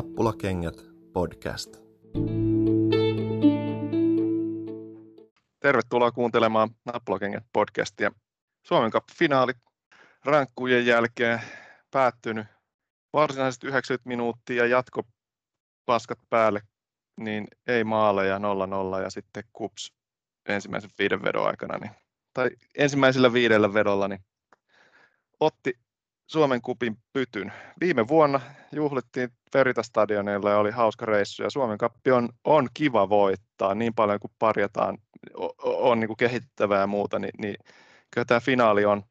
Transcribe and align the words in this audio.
Nappulakengät 0.00 0.74
podcast. 1.12 1.76
Tervetuloa 5.60 6.12
kuuntelemaan 6.12 6.70
Nappulakengät 6.84 7.44
podcastia. 7.52 8.12
Suomen 8.66 8.90
Cup-finaali 8.90 9.52
rankkujen 10.24 10.86
jälkeen 10.86 11.40
päättynyt 11.90 12.46
varsinaisesti 13.12 13.66
90 13.66 14.08
minuuttia 14.08 14.56
ja 14.56 14.66
jatko 14.66 15.02
paskat 15.86 16.18
päälle, 16.30 16.62
niin 17.16 17.48
ei 17.66 17.84
maaleja 17.84 18.38
0-0 18.38 19.02
ja 19.02 19.10
sitten 19.10 19.44
kups 19.52 19.92
ensimmäisen 20.48 20.90
viiden 20.98 21.22
vedon 21.22 21.46
aikana, 21.46 21.78
niin, 21.78 21.92
tai 22.34 22.50
ensimmäisellä 22.78 23.32
viidellä 23.32 23.74
vedolla, 23.74 24.08
niin 24.08 24.24
otti 25.40 25.72
Suomen 26.30 26.62
kupin 26.62 26.96
pytyn. 27.12 27.52
Viime 27.80 28.08
vuonna 28.08 28.40
juhlittiin 28.72 29.28
Verita-stadionilla 29.54 30.50
ja 30.50 30.58
oli 30.58 30.70
hauska 30.70 31.06
reissu 31.06 31.42
ja 31.42 31.50
Suomen 31.50 31.78
kappi 31.78 32.10
on, 32.10 32.28
on 32.44 32.68
kiva 32.74 33.08
voittaa. 33.08 33.74
Niin 33.74 33.94
paljon 33.94 34.20
kuin 34.20 34.32
parjataan, 34.38 34.98
on, 35.34 35.50
on 35.62 36.00
niin 36.00 36.08
kuin 36.08 36.16
kehittävää 36.16 36.80
ja 36.80 36.86
muuta, 36.86 37.18
niin, 37.18 37.30
niin 37.38 37.54
kyllä 38.10 38.24
tämä 38.24 38.40
finaali 38.40 38.84
on, 38.84 39.02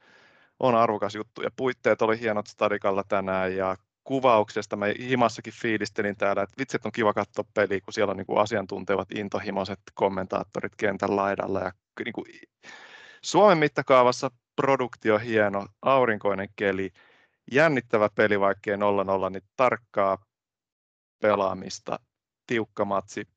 on 0.60 0.76
arvokas 0.76 1.16
juttu. 1.16 1.42
Ja 1.42 1.50
puitteet 1.56 2.02
oli 2.02 2.20
hienot 2.20 2.48
stadikalla 2.48 3.04
tänään 3.08 3.56
ja 3.56 3.76
kuvauksesta 4.04 4.76
mä 4.76 4.86
himassakin 5.00 5.54
fiilistelin 5.54 6.18
täällä, 6.18 6.42
että 6.42 6.56
vitsi, 6.60 6.78
on 6.86 6.92
kiva 6.92 7.14
katsoa 7.14 7.46
peliä, 7.54 7.82
kun 7.82 7.94
siellä 7.94 8.12
on 8.12 8.18
niin 8.18 8.28
kuin 8.28 8.40
asiantuntevat 8.40 9.12
intohimoiset 9.16 9.80
kommentaattorit 9.94 10.76
kentän 10.78 11.16
laidalla. 11.16 11.60
Ja 11.60 11.72
niin 12.06 12.14
kuin 12.14 12.26
Suomen 13.24 13.58
mittakaavassa 13.58 14.32
produktio 14.56 15.18
hieno, 15.18 15.66
aurinkoinen 15.82 16.50
keli, 16.56 16.92
jännittävä 17.52 18.10
peli, 18.16 18.40
vaikkei 18.40 18.76
0-0, 18.76 18.80
niin 19.30 19.44
tarkkaa 19.56 20.18
pelaamista, 21.22 22.00
tiukka 22.48 22.86
matsi, 22.86 23.28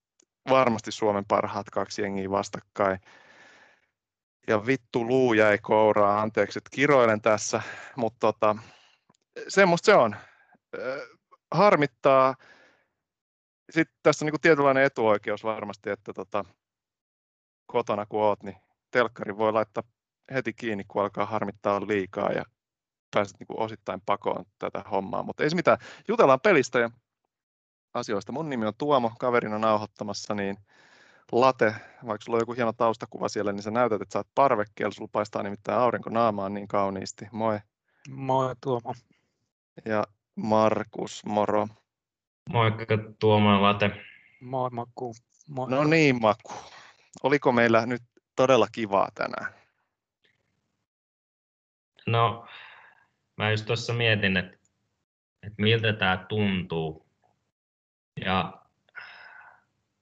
varmasti 0.50 0.92
Suomen 0.92 1.24
parhaat 1.28 1.70
kaksi 1.70 2.02
jengiä 2.02 2.30
vastakkain. 2.30 3.00
Ja 4.48 4.66
vittu 4.66 5.06
luu 5.06 5.32
jäi 5.32 5.58
kouraa, 5.58 6.20
anteeksi, 6.20 6.58
että 6.58 6.70
kiroilen 6.72 7.20
tässä, 7.20 7.62
mutta 7.96 8.18
tota, 8.20 8.56
semmoista 9.48 9.86
se 9.86 9.94
on. 9.94 10.16
Harmittaa. 11.50 12.34
Sitten 13.70 13.96
tässä 14.02 14.24
on 14.24 14.30
niin 14.32 14.40
tietynlainen 14.40 14.84
etuoikeus 14.84 15.44
varmasti, 15.44 15.90
että 15.90 16.12
tota, 16.12 16.44
kotona 17.66 18.06
kun 18.06 18.22
oot, 18.22 18.42
niin 18.42 18.56
telkkari 18.90 19.36
voi 19.36 19.52
laittaa 19.52 19.82
heti 20.34 20.52
kiinni, 20.52 20.84
kun 20.88 21.02
alkaa 21.02 21.26
harmittaa 21.26 21.80
liikaa 21.80 22.32
ja 22.32 22.44
pääset 23.14 23.40
niin 23.40 23.46
osittain 23.60 24.00
pakoon 24.06 24.44
tätä 24.58 24.84
hommaa. 24.90 25.22
Mutta 25.22 25.42
ei 25.42 25.50
se 25.50 25.56
mitään. 25.56 25.78
Jutellaan 26.08 26.40
pelistä 26.40 26.78
ja 26.78 26.90
asioista. 27.94 28.32
Mun 28.32 28.50
nimi 28.50 28.66
on 28.66 28.72
Tuomo, 28.78 29.12
kaverina 29.18 29.58
nauhoittamassa, 29.58 30.34
niin 30.34 30.56
late, 31.32 31.74
vaikka 32.06 32.24
sulla 32.24 32.36
on 32.36 32.42
joku 32.42 32.52
hieno 32.52 32.72
taustakuva 32.72 33.28
siellä, 33.28 33.52
niin 33.52 33.62
sä 33.62 33.70
näytät, 33.70 34.02
että 34.02 34.12
sä 34.12 34.18
oot 34.18 34.28
parvekkeella, 34.34 34.92
sulla 34.94 35.10
paistaa 35.12 35.42
nimittäin 35.42 35.78
aurinko 35.78 36.10
naamaan 36.10 36.54
niin 36.54 36.68
kauniisti. 36.68 37.28
Moi. 37.32 37.58
Moi 38.08 38.54
Tuomo. 38.60 38.94
Ja 39.84 40.04
Markus, 40.36 41.24
moro. 41.24 41.68
Moikka 42.48 42.98
Tuomo 43.18 43.62
Late. 43.62 43.90
Moi 44.40 44.70
Maku. 44.70 45.14
Moi. 45.48 45.70
No 45.70 45.84
niin 45.84 46.20
Maku. 46.20 46.52
Oliko 47.22 47.52
meillä 47.52 47.86
nyt 47.86 48.02
todella 48.36 48.66
kivaa 48.72 49.08
tänään? 49.14 49.54
No, 52.06 52.46
mä 53.36 53.50
just 53.50 53.66
tuossa 53.66 53.92
mietin, 53.92 54.36
että, 54.36 54.58
että 55.42 55.62
miltä 55.62 55.92
tämä 55.92 56.24
tuntuu. 56.28 57.06
Ja 58.24 58.62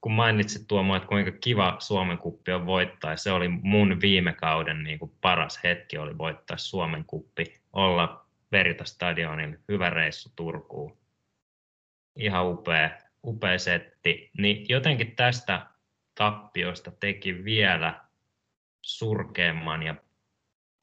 kun 0.01 0.11
mainitsit 0.11 0.67
Tuomo, 0.67 0.95
että 0.95 1.07
kuinka 1.07 1.31
kiva 1.31 1.75
Suomen 1.79 2.17
kuppi 2.17 2.51
on 2.51 2.65
voittaa, 2.65 3.17
se 3.17 3.31
oli 3.31 3.47
mun 3.47 4.01
viime 4.01 4.33
kauden 4.33 4.83
niin 4.83 4.99
kuin 4.99 5.11
paras 5.21 5.59
hetki 5.63 5.97
oli 5.97 6.17
voittaa 6.17 6.57
Suomen 6.57 7.05
kuppi, 7.05 7.61
olla 7.73 8.25
Verita 8.51 8.85
stadionin, 8.85 9.59
hyvä 9.67 9.89
reissu 9.89 10.29
Turkuun. 10.35 10.97
Ihan 12.15 12.47
upea, 12.47 12.89
upea 13.23 13.59
setti. 13.59 14.31
Niin 14.37 14.65
jotenkin 14.69 15.15
tästä 15.15 15.65
tappiosta 16.15 16.91
teki 16.99 17.43
vielä 17.43 18.01
surkeamman 18.81 19.83
ja 19.83 19.95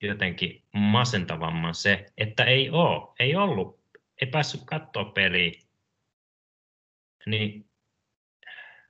jotenkin 0.03 0.63
masentavamman 0.73 1.75
se, 1.75 2.07
että 2.19 2.45
ei 2.45 2.71
ole, 2.71 3.15
ei 3.19 3.37
ollut, 3.37 3.81
ei 4.23 4.29
päässyt 4.31 4.61
katsoa 4.67 5.05
peliä. 5.05 5.53
Niin, 7.27 7.67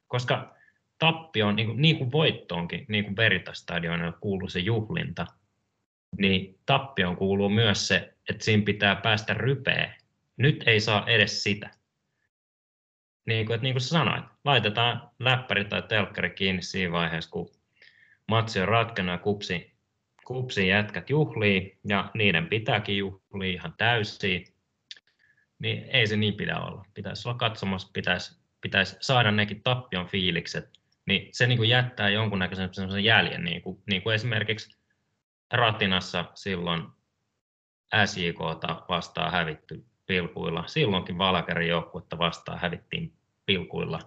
koska 0.08 0.56
tappio 0.98 1.46
on, 1.46 1.56
niin 1.56 1.66
kuin, 1.66 1.82
niin 1.82 1.98
kuin 1.98 2.12
voittoonkin, 2.12 2.84
niin 2.88 3.04
kuin 3.04 3.16
Veritastadionilla 3.16 4.18
kuuluu 4.20 4.48
se 4.48 4.58
juhlinta, 4.58 5.26
niin 6.18 6.58
tappioon 6.66 7.16
kuuluu 7.16 7.48
myös 7.48 7.88
se, 7.88 8.14
että 8.30 8.44
siinä 8.44 8.62
pitää 8.64 8.96
päästä 8.96 9.34
rypeä. 9.34 9.94
Nyt 10.36 10.64
ei 10.66 10.80
saa 10.80 11.06
edes 11.06 11.42
sitä. 11.42 11.70
Niin 13.26 13.46
kuin, 13.46 13.54
että 13.54 13.62
niin 13.62 13.74
kuin 13.74 13.82
sanoit, 13.82 14.24
laitetaan 14.44 15.10
läppäri 15.18 15.64
tai 15.64 15.82
telkkari 15.82 16.30
kiinni 16.30 16.62
siinä 16.62 16.92
vaiheessa, 16.92 17.30
kun 17.30 17.50
matsi 18.28 18.60
on 18.60 18.68
ratkennut 18.68 19.12
ja 19.12 19.18
kupsi 19.18 19.77
kupsin 20.28 20.68
jätkät 20.68 21.10
juhlii 21.10 21.78
ja 21.88 22.10
niiden 22.14 22.46
pitääkin 22.46 22.98
juhlia 22.98 23.52
ihan 23.52 23.74
täysin, 23.78 24.46
niin 25.58 25.84
ei 25.92 26.06
se 26.06 26.16
niin 26.16 26.34
pidä 26.34 26.58
olla. 26.58 26.84
Pitäisi 26.94 27.28
olla 27.28 27.38
katsomassa, 27.38 27.90
pitäisi, 27.92 28.40
pitäisi 28.60 28.96
saada 29.00 29.30
nekin 29.30 29.62
tappion 29.62 30.06
fiilikset, 30.06 30.70
niin 31.06 31.28
se 31.32 31.46
niin 31.46 31.58
kuin 31.58 31.68
jättää 31.68 32.08
jonkunnäköisen 32.08 32.74
sellaisen 32.74 33.04
jäljen, 33.04 33.44
niin 33.44 33.62
kuin, 33.62 33.82
niin 33.90 34.02
kuin 34.02 34.14
esimerkiksi 34.14 34.78
Ratinassa 35.52 36.24
silloin 36.34 36.82
SJK 38.04 38.38
vastaan 38.88 39.32
hävitty 39.32 39.84
pilkuilla. 40.06 40.64
Silloinkin 40.66 41.18
Valkerin 41.18 41.68
joukkuetta 41.68 42.18
vastaan 42.18 42.58
hävittiin 42.58 43.12
pilkuilla. 43.46 43.98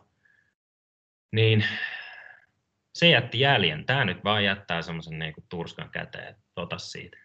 Niin 1.31 1.65
se 2.95 3.09
jätti 3.09 3.39
jäljen. 3.39 3.85
Tämä 3.85 4.05
nyt 4.05 4.23
vaan 4.23 4.43
jättää 4.43 4.81
semmoisen 4.81 5.19
niin 5.19 5.33
turskan 5.49 5.89
käteen, 5.89 6.27
että 6.27 6.43
ota 6.55 6.77
siitä. 6.77 7.17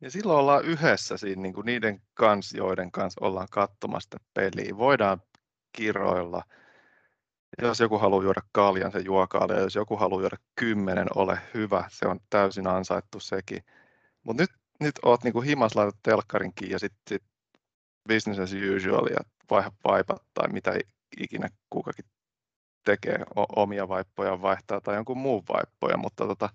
Ja 0.00 0.10
silloin 0.10 0.38
ollaan 0.38 0.64
yhdessä 0.64 1.16
siinä, 1.16 1.42
niin 1.42 1.54
kuin 1.54 1.66
niiden 1.66 2.02
kanssa, 2.14 2.56
joiden 2.56 2.90
kanssa 2.90 3.24
ollaan 3.24 3.48
katsomasta 3.50 4.16
peliä. 4.34 4.76
Voidaan 4.78 5.22
kiroilla. 5.72 6.42
Jos 7.62 7.80
joku 7.80 7.98
haluaa 7.98 8.22
juoda 8.22 8.40
kaljan, 8.52 8.92
se 8.92 8.98
juo 8.98 9.26
kaljan. 9.26 9.62
Jos 9.62 9.74
joku 9.74 9.96
haluaa 9.96 10.20
juoda 10.20 10.36
kymmenen, 10.60 11.06
ole 11.14 11.38
hyvä. 11.54 11.84
Se 11.88 12.08
on 12.08 12.20
täysin 12.30 12.66
ansaittu 12.66 13.20
sekin. 13.20 13.64
Mutta 14.22 14.42
nyt, 14.42 14.50
nyt 14.80 14.94
oot 15.02 15.24
niin 15.24 15.32
kuin 15.32 15.46
himas 15.46 15.76
laitat 15.76 15.98
telkkarinkin 16.02 16.70
ja 16.70 16.78
sitten 16.78 17.02
sit 17.08 17.22
business 18.08 18.40
as 18.40 18.52
usual 18.76 19.06
ja 19.06 19.20
vaiha 19.50 19.72
vaipat 19.84 20.22
tai 20.34 20.48
mitä 20.48 20.78
ikinä 21.20 21.48
kukakin 21.70 22.04
tekee 22.84 23.18
omia 23.56 23.88
vaippoja 23.88 24.42
vaihtaa 24.42 24.80
tai 24.80 24.94
jonkun 24.94 25.18
muun 25.18 25.42
vaippoja, 25.48 25.96
mutta 25.96 26.26
tota, 26.26 26.48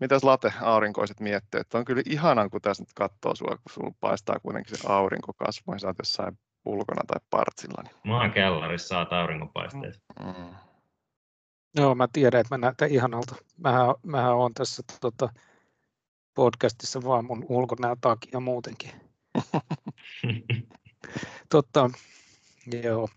mitäs 0.00 0.24
late 0.24 0.52
aurinkoiset 0.60 1.20
miettii, 1.20 1.60
että 1.60 1.78
on 1.78 1.84
kyllä 1.84 2.02
ihanan, 2.06 2.50
kun 2.50 2.60
tässä 2.60 2.82
nyt 2.82 2.92
katsoo 2.94 3.34
sua, 3.34 3.48
kun 3.48 3.72
sulla 3.72 3.94
paistaa 4.00 4.40
kuitenkin 4.40 4.78
se 4.78 4.88
aurinko 4.88 5.32
kasvoin, 5.32 5.80
sä 5.80 5.86
oot 5.86 5.98
jossain 5.98 6.38
ulkona 6.64 7.02
tai 7.06 7.20
partsilla. 7.30 7.82
Niin... 7.82 7.94
Mä 8.04 8.20
oon 8.20 8.32
kellarissa, 8.32 8.88
saat 8.88 9.12
aurinkopaisteet. 9.12 10.02
Mm. 10.20 10.54
Joo, 11.76 11.94
mä 11.94 12.08
tiedän, 12.12 12.40
että 12.40 12.54
mä 12.54 12.66
näytän 12.66 12.90
ihanalta. 12.90 13.36
Mähän, 13.56 13.94
mähän 14.02 14.34
on 14.34 14.54
tässä 14.54 14.82
tota, 15.00 15.28
podcastissa 16.34 17.04
vaan 17.04 17.24
mun 17.24 17.46
ulkonäön 17.48 17.96
ja 18.32 18.40
muutenkin. 18.40 18.90
Totta, 21.50 21.90
joo. 22.82 23.08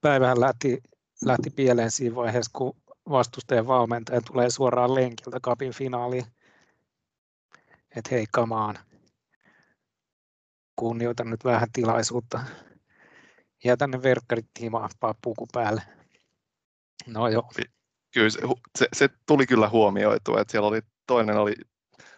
Päivähän 0.00 0.40
lähti 0.40 0.82
lähti 1.24 1.50
pieleen 1.50 1.90
siinä 1.90 2.14
vaiheessa, 2.14 2.50
kun 2.54 2.76
vastustajan 3.10 3.66
valmentaja 3.66 4.20
tulee 4.20 4.50
suoraan 4.50 4.94
lenkiltä 4.94 5.38
kapin 5.42 5.72
finaaliin. 5.72 6.24
Että 7.96 8.10
hei, 8.10 8.26
kamaan. 8.32 8.78
Kunnioitan 10.76 11.30
nyt 11.30 11.44
vähän 11.44 11.68
tilaisuutta. 11.72 12.40
Jätän 13.64 13.90
ne 13.90 14.02
verkkarit 14.02 14.46
himaan 14.60 14.90
puku 15.22 15.46
päälle. 15.52 15.82
No 17.06 17.28
joo. 17.28 17.50
Kyllä 18.14 18.30
se, 18.30 18.40
se, 18.78 18.88
se, 18.92 19.08
tuli 19.26 19.46
kyllä 19.46 19.68
huomioitua, 19.68 20.40
että 20.40 20.52
siellä 20.52 20.68
oli 20.68 20.80
toinen 21.06 21.36
oli 21.36 21.54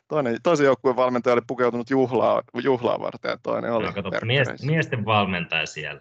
toinen, 0.08 0.36
toisen 0.42 0.64
joukkueen 0.64 0.96
valmentaja 0.96 1.32
oli 1.32 1.42
pukeutunut 1.46 1.90
juhlaa, 1.90 2.42
juhlaa 2.62 3.00
varten 3.00 3.28
ja 3.30 3.38
toinen 3.42 3.72
oli 3.72 3.86
no, 3.86 3.92
kato, 3.92 4.10
mies, 4.24 4.48
miesten 4.62 5.04
valmentaja 5.04 5.66
siellä. 5.66 6.00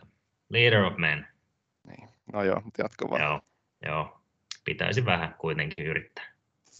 Leader 0.49 0.83
of 0.83 0.97
men. 0.97 1.27
No 2.33 2.43
joo, 2.43 2.61
mutta 2.65 2.81
jatko 2.81 3.09
vaan. 3.09 3.21
Joo, 3.21 3.41
joo. 3.85 4.21
Pitäisi 4.65 5.05
vähän 5.05 5.35
kuitenkin 5.39 5.85
yrittää. 5.85 6.33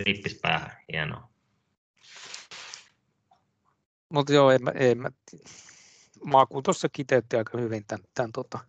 Lippis 0.06 0.40
päähän, 0.42 0.72
hienoa. 0.92 1.30
Mutta 4.10 4.34
joo, 4.34 4.52
en, 4.52 4.62
en, 4.76 4.98
Maku 6.26 6.62
tuossa 6.62 6.90
kiteytti 6.90 7.38
aika 7.38 7.58
hyvin 7.58 7.86
tämän, 7.88 8.06
tämän 8.14 8.32
tota, 8.32 8.60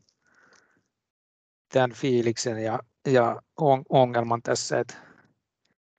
tämän 1.73 1.93
fiiliksen 1.93 2.65
ja, 2.65 2.79
ja 3.07 3.43
on, 3.57 3.83
ongelman 3.89 4.43
tässä, 4.43 4.81
että, 4.81 4.95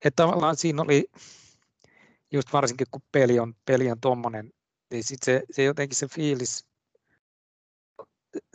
että 0.05 0.23
tavallaan 0.23 0.55
siinä 0.55 0.81
oli, 0.81 1.05
just 2.31 2.53
varsinkin 2.53 2.87
kun 2.91 3.01
peli 3.11 3.39
on, 3.39 3.55
peli 3.65 3.91
on 3.91 4.01
tuommoinen, 4.01 4.53
niin 4.91 5.03
sit 5.03 5.23
se, 5.23 5.43
se 5.51 5.63
jotenkin 5.63 5.95
se 5.95 6.07
fiilis, 6.07 6.67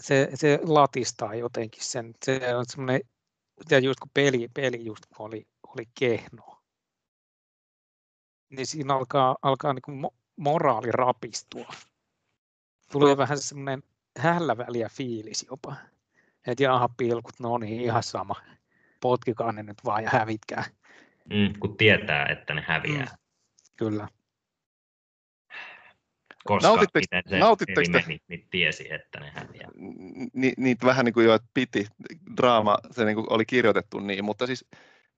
se, 0.00 0.28
se 0.34 0.58
latistaa 0.62 1.34
jotenkin 1.34 1.84
sen, 1.84 2.14
se 2.25 2.56
on 2.56 2.64
semmoinen, 2.69 3.00
ja 3.70 3.78
just 3.78 4.00
kun 4.00 4.11
peli, 4.14 4.49
peli 4.55 4.84
just 4.84 5.06
kun 5.06 5.26
oli, 5.26 5.46
oli 5.69 5.88
kehno, 5.99 6.62
niin 8.50 8.67
siinä 8.67 8.94
alkaa, 8.94 9.37
alkaa 9.43 9.73
niin 9.73 9.82
kuin 9.82 10.06
moraali 10.37 10.93
rapistua. 10.93 11.69
Tulee 12.93 13.17
vähän 13.17 13.38
semmoinen 13.38 13.82
hälläväliä 14.19 14.88
fiilis 14.88 15.46
jopa. 15.50 15.76
Että 16.46 16.62
jaha 16.62 16.88
pilkut, 16.88 17.40
no 17.40 17.58
niin 17.58 17.81
ihan 17.81 18.02
sama. 18.02 18.34
Potkikaa 19.00 19.52
ne 19.52 19.62
nyt 19.62 19.84
vaan 19.84 20.05
ja 20.05 20.11
hävitkää. 20.12 20.64
Mm, 21.31 21.61
kun 21.61 21.76
tietää, 21.76 22.26
että 22.26 22.55
ne 22.55 22.64
häviää. 22.69 23.05
Mm, 23.05 23.19
kyllä. 23.76 24.08
Koska 26.47 26.69
nautitteko, 26.69 26.99
miten 27.01 27.23
se 27.31 27.39
nautitteko 27.39 27.81
te, 27.93 28.05
meni, 28.07 28.21
niin 28.29 28.47
tiesi, 28.51 28.93
että 28.93 29.21
ne 29.21 29.31
häviää. 29.35 29.71
Ni, 30.33 30.53
niitä 30.57 30.87
vähän 30.87 31.05
niin 31.05 31.13
kuin 31.13 31.27
jo, 31.27 31.35
että 31.35 31.49
piti, 31.55 31.87
draama, 32.37 32.79
se 32.91 33.05
niin 33.05 33.15
kuin 33.15 33.33
oli 33.33 33.47
kirjoitettu 33.47 34.01
niin, 34.01 34.25
mutta 34.25 34.47
siis 34.47 34.65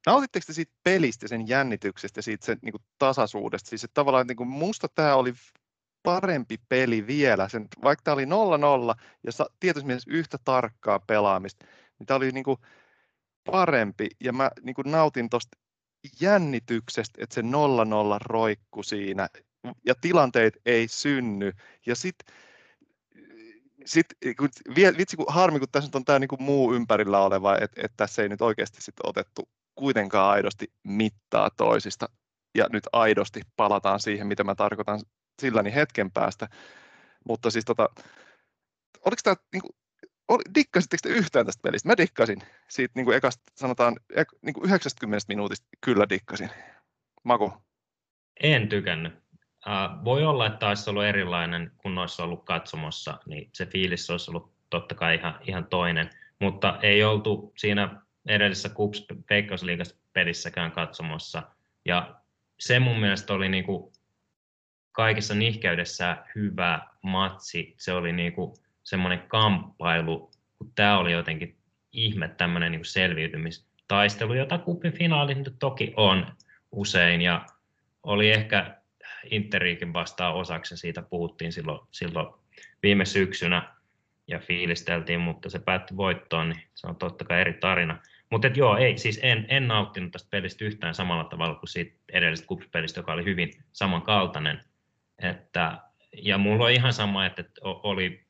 nautitteko 0.06 0.44
te 0.46 0.52
siitä 0.52 0.72
pelistä, 0.84 1.28
sen 1.28 1.48
jännityksestä, 1.48 2.22
siitä 2.22 2.46
sen 2.46 2.58
niin 2.62 2.72
kuin 2.72 2.82
tasaisuudesta? 2.98 3.68
Siis 3.68 3.84
että 3.84 3.94
tavallaan 3.94 4.26
niin 4.26 4.36
kuin 4.36 4.48
musta 4.48 4.88
tämä 4.94 5.14
oli 5.14 5.32
parempi 6.02 6.56
peli 6.68 7.06
vielä, 7.06 7.48
sen, 7.48 7.68
vaikka 7.82 8.02
tämä 8.02 8.14
oli 8.14 8.24
0-0 8.24 8.28
ja 9.26 9.32
tietysti 9.60 9.86
mielessä 9.86 10.10
yhtä 10.10 10.38
tarkkaa 10.44 10.98
pelaamista, 10.98 11.66
niin 11.98 12.06
tämä 12.06 12.16
oli 12.16 12.32
niin 12.32 12.44
kuin 12.44 12.58
parempi 13.50 14.08
ja 14.20 14.32
mä 14.32 14.50
niin 14.62 14.74
kuin 14.74 14.90
nautin 14.90 15.30
tuosta 15.30 15.58
jännityksestä, 16.20 17.18
että 17.22 17.34
se 17.34 17.40
0-0 17.40 17.44
roikku 18.20 18.82
siinä 18.82 19.28
ja 19.86 19.94
tilanteet 20.00 20.56
ei 20.66 20.88
synny 20.88 21.52
ja 21.86 21.94
sitten 21.94 22.34
sit, 23.88 24.06
kun, 24.38 24.48
vitsi 24.96 25.16
kun 25.16 25.26
harmi, 25.28 25.58
kun 25.58 25.68
tässä 25.72 25.90
on 25.94 26.04
tämä 26.04 26.18
niin 26.18 26.28
muu 26.38 26.74
ympärillä 26.74 27.20
oleva, 27.20 27.54
että, 27.54 27.80
että 27.84 27.96
tässä 27.96 28.22
ei 28.22 28.28
nyt 28.28 28.42
oikeasti 28.42 28.82
sit 28.82 28.94
otettu 29.04 29.48
kuitenkaan 29.74 30.30
aidosti 30.30 30.72
mittaa 30.84 31.50
toisista. 31.50 32.08
Ja 32.54 32.66
nyt 32.72 32.84
aidosti 32.92 33.40
palataan 33.56 34.00
siihen, 34.00 34.26
mitä 34.26 34.44
mä 34.44 34.54
tarkoitan 34.54 35.00
silläni 35.40 35.74
hetken 35.74 36.10
päästä. 36.10 36.48
Mutta 37.28 37.50
siis 37.50 37.64
tota, 37.64 37.88
oliko 39.04 39.20
tämä, 39.24 39.36
niin 39.52 39.62
kuin, 39.62 39.72
oli, 40.28 40.42
dikkasitteko 40.54 41.00
te 41.02 41.08
yhtään 41.08 41.46
tästä 41.46 41.62
pelistä? 41.62 41.88
Mä 41.88 41.96
dikkasin 41.96 42.38
siitä 42.68 42.92
niin 42.94 43.04
kuin 43.04 43.16
ekasta, 43.16 43.42
sanotaan 43.56 43.96
niin 44.42 44.54
kuin 44.54 44.64
90 44.64 45.24
minuutista 45.28 45.66
kyllä 45.80 46.06
dikkasin. 46.08 46.50
Maku? 47.24 47.52
En 48.42 48.68
tykännyt. 48.68 49.27
Voi 50.04 50.24
olla, 50.24 50.46
että 50.46 50.68
olisi 50.68 50.90
ollut 50.90 51.04
erilainen, 51.04 51.72
kun 51.76 51.98
olisi 51.98 52.22
ollut 52.22 52.44
katsomossa, 52.44 53.18
niin 53.26 53.50
se 53.54 53.66
fiilis 53.66 54.10
olisi 54.10 54.30
ollut 54.30 54.52
totta 54.70 54.94
kai 54.94 55.14
ihan, 55.14 55.38
ihan 55.42 55.66
toinen, 55.66 56.10
mutta 56.40 56.78
ei 56.82 57.04
oltu 57.04 57.52
siinä 57.56 58.02
edellisessä 58.28 58.68
Kups 58.68 59.06
Veikkausliigassa 59.30 59.96
pelissäkään 60.12 60.72
katsomossa. 60.72 61.42
Ja 61.84 62.14
se 62.58 62.78
mun 62.78 63.00
mielestä 63.00 63.34
oli 63.34 63.48
niin 63.48 63.64
kuin 63.64 63.92
kaikessa 64.92 65.34
nihkeydessä 65.34 66.16
hyvä 66.34 66.80
matsi. 67.02 67.74
Se 67.78 67.92
oli 67.92 68.12
niin 68.12 68.32
kuin 68.32 68.56
semmoinen 68.82 69.22
kamppailu, 69.28 70.30
kun 70.58 70.72
tämä 70.74 70.98
oli 70.98 71.12
jotenkin 71.12 71.56
ihme 71.92 72.28
tämmöinen 72.28 72.72
niin 72.72 72.84
selviytymistaistelu, 72.84 74.34
jota 74.34 74.58
kupin 74.58 74.92
finaalit 74.92 75.38
nyt 75.38 75.56
toki 75.58 75.92
on 75.96 76.26
usein. 76.72 77.22
Ja 77.22 77.46
oli 78.02 78.30
ehkä 78.30 78.77
Interiikin 79.30 79.92
vastaan 79.92 80.34
osaksi, 80.34 80.76
siitä 80.76 81.02
puhuttiin 81.02 81.52
silloin, 81.52 81.80
silloin 81.90 82.34
viime 82.82 83.04
syksynä 83.04 83.74
ja 84.26 84.38
fiilisteltiin, 84.38 85.20
mutta 85.20 85.50
se 85.50 85.58
päättyi 85.58 85.96
voittoon, 85.96 86.48
niin 86.48 86.62
se 86.74 86.86
on 86.86 86.96
totta 86.96 87.24
kai 87.24 87.40
eri 87.40 87.52
tarina. 87.52 87.98
Mutta 88.30 88.46
joo, 88.46 88.76
ei, 88.76 88.98
siis 88.98 89.20
en, 89.22 89.46
en 89.48 89.68
nauttinut 89.68 90.12
tästä 90.12 90.28
pelistä 90.30 90.64
yhtään 90.64 90.94
samalla 90.94 91.24
tavalla 91.24 91.54
kuin 91.54 91.68
siitä 91.68 91.96
edellisestä 92.12 92.48
kupspelistä, 92.48 93.00
joka 93.00 93.12
oli 93.12 93.24
hyvin 93.24 93.50
samankaltainen. 93.72 94.60
Että, 95.22 95.78
ja 96.12 96.38
mulla 96.38 96.64
on 96.64 96.70
ihan 96.70 96.92
sama, 96.92 97.26
että 97.26 97.44
oli 97.62 98.28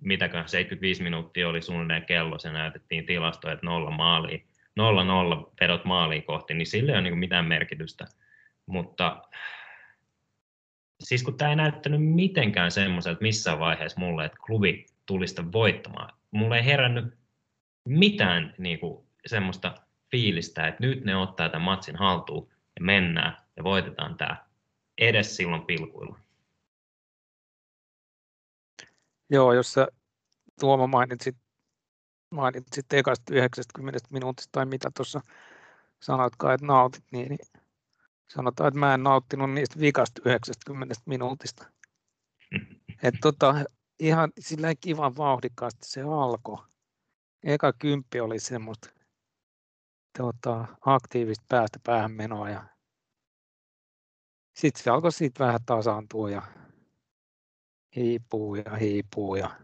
mitäkään 0.00 0.48
75 0.48 1.02
minuuttia 1.02 1.48
oli 1.48 1.62
suunnilleen 1.62 2.06
kello, 2.06 2.38
se 2.38 2.52
näytettiin 2.52 3.06
tilastoja, 3.06 3.54
että 3.54 3.66
nolla 3.66 3.90
maaliin, 3.90 4.46
nolla 4.76 5.04
nolla 5.04 5.52
vedot 5.60 5.84
maaliin 5.84 6.22
kohti, 6.22 6.54
niin 6.54 6.66
sille 6.66 6.92
ei 6.92 6.98
ole 6.98 7.02
niin 7.02 7.18
mitään 7.18 7.44
merkitystä. 7.44 8.04
Mutta 8.66 9.22
siis 11.00 11.22
kun 11.22 11.36
tämä 11.36 11.50
ei 11.50 11.56
näyttänyt 11.56 12.14
mitenkään 12.14 12.70
semmoiselta 12.70 13.20
missään 13.20 13.58
vaiheessa 13.58 14.00
mulle, 14.00 14.24
että 14.24 14.38
klubi 14.46 14.86
tulisi 15.06 15.52
voittamaan. 15.52 16.18
Mulle 16.30 16.56
ei 16.56 16.64
herännyt 16.64 17.18
mitään 17.84 18.54
niin 18.58 18.80
kuin, 18.80 19.06
semmoista 19.26 19.74
fiilistä, 20.10 20.68
että 20.68 20.86
nyt 20.86 21.04
ne 21.04 21.16
ottaa 21.16 21.48
tämän 21.48 21.64
matsin 21.64 21.96
haltuun 21.96 22.48
ja 22.50 22.84
mennään 22.84 23.36
ja 23.56 23.64
voitetaan 23.64 24.16
tämä 24.16 24.46
edes 24.98 25.36
silloin 25.36 25.62
pilkuilla. 25.62 26.18
Joo, 29.30 29.52
jos 29.52 29.72
sä 29.72 29.88
Tuomo 30.60 30.86
mainitsit, 30.86 31.36
mainitsit 32.30 32.92
ekasta 32.92 33.34
90 33.34 33.98
minuutista 34.10 34.48
tai 34.52 34.66
mitä 34.66 34.90
tuossa 34.96 35.20
sanoitkaan, 36.02 36.54
että 36.54 36.66
nautit, 36.66 37.04
niin, 37.12 37.28
niin 37.28 37.57
sanotaan, 38.28 38.68
että 38.68 38.80
mä 38.80 38.94
en 38.94 39.02
nauttinut 39.02 39.50
niistä 39.50 39.80
vikasta 39.80 40.22
90 40.24 40.94
minuutista. 41.06 41.66
Et 43.02 43.14
tota, 43.22 43.54
ihan 43.98 44.32
sillä 44.38 44.74
kivan 44.74 45.16
vauhdikkaasti 45.16 45.80
se 45.86 46.02
alkoi 46.02 46.64
eka 47.42 47.72
kymppi 47.72 48.20
oli 48.20 48.40
semmoista 48.40 48.90
tota, 50.18 50.64
aktiivista 50.80 51.44
päästä 51.48 51.78
päähän 51.84 52.12
menoa 52.12 52.50
ja 52.50 52.64
sitten 54.56 54.84
se 54.84 54.90
alkoi 54.90 55.12
siitä 55.12 55.44
vähän 55.44 55.60
tasaantua 55.66 56.30
ja 56.30 56.42
hiipuu 57.96 58.54
ja 58.54 58.76
hiipuu 58.76 59.36
ja 59.36 59.60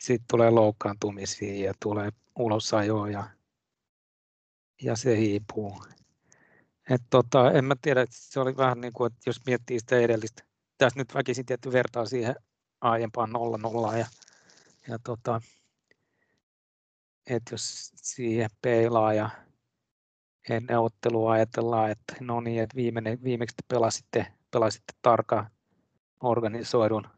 sitten 0.00 0.26
tulee 0.30 0.50
loukkaantumisia 0.50 1.64
ja 1.64 1.74
tulee 1.82 2.10
ulosajoa 2.38 3.10
ja, 3.10 3.30
ja 4.82 4.96
se 4.96 5.16
hiipuu. 5.16 5.84
Et 6.90 7.02
tota, 7.10 7.52
en 7.52 7.64
mä 7.64 7.74
tiedä, 7.82 8.00
että 8.00 8.16
se 8.18 8.40
oli 8.40 8.56
vähän 8.56 8.80
niin 8.80 8.92
kuin, 8.92 9.12
että 9.12 9.20
jos 9.26 9.46
miettii 9.46 9.80
sitä 9.80 9.98
edellistä, 9.98 10.42
tässä 10.78 11.00
nyt 11.00 11.14
väkisin 11.14 11.46
tietty 11.46 11.72
vertaa 11.72 12.06
siihen 12.06 12.34
aiempaan 12.80 13.30
0-0 13.92 13.96
ja, 13.96 14.06
ja 14.88 14.98
tota, 15.04 15.40
että 17.26 17.54
jos 17.54 17.90
siihen 17.96 18.50
peilaa 18.62 19.14
ja 19.14 19.30
ennen 20.50 20.78
ottelua 20.78 21.32
ajatellaan, 21.32 21.90
että 21.90 22.14
no 22.20 22.40
niin, 22.40 22.62
että 22.62 22.76
viimeinen, 22.76 23.24
viimeksi 23.24 23.56
te 23.56 23.62
pelasitte, 23.68 24.26
pelasitte 24.50 24.92
tarkan 25.02 25.50
organisoidun 26.20 27.08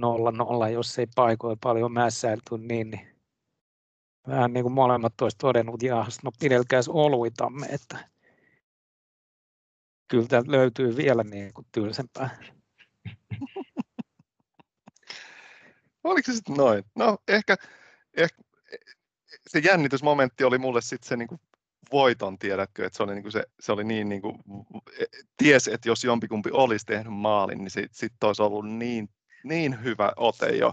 0-0, 0.00 0.68
jos 0.72 0.98
ei 0.98 1.06
paikoilla 1.14 1.58
paljon 1.62 1.92
mässäilty, 1.92 2.58
niin, 2.58 2.90
niin 2.90 3.08
vähän 4.26 4.52
niin 4.52 4.64
kuin 4.64 4.72
molemmat 4.72 5.20
olisi 5.20 5.38
todennut, 5.38 5.82
ja 5.82 6.06
no 6.24 6.30
pidelkääs 6.40 6.88
oluitamme, 6.88 7.66
että 7.66 8.08
kyllä 10.08 10.26
täältä 10.26 10.52
löytyy 10.52 10.96
vielä 10.96 11.22
niin 11.22 11.52
kuin 11.52 11.66
tylsempää. 11.72 12.38
Oliko 16.04 16.26
se 16.26 16.36
sitten 16.36 16.56
noin? 16.56 16.84
No 16.94 17.18
ehkä, 17.28 17.56
ehkä 18.16 18.42
se 19.48 19.58
jännitysmomentti 19.58 20.44
oli 20.44 20.58
mulle 20.58 20.80
sitten 20.80 21.08
se 21.08 21.16
niin 21.16 21.28
kuin 21.28 21.40
voiton, 21.92 22.38
tiedätkö, 22.38 22.86
että 22.86 22.96
se 22.96 23.02
oli, 23.02 23.14
niin 23.14 23.22
kuin 23.22 23.32
se, 23.32 23.44
se 23.60 23.72
oli 23.72 23.84
niin, 23.84 24.08
niin 24.08 24.22
kuin, 24.22 24.38
ties, 25.36 25.68
että 25.68 25.88
jos 25.88 26.04
jompikumpi 26.04 26.50
olisi 26.52 26.86
tehnyt 26.86 27.12
maalin, 27.12 27.58
niin 27.58 27.70
sitten 27.70 27.98
sit 27.98 28.24
olisi 28.24 28.42
ollut 28.42 28.70
niin, 28.70 29.08
niin 29.44 29.84
hyvä 29.84 30.12
ote 30.16 30.48
jo 30.56 30.72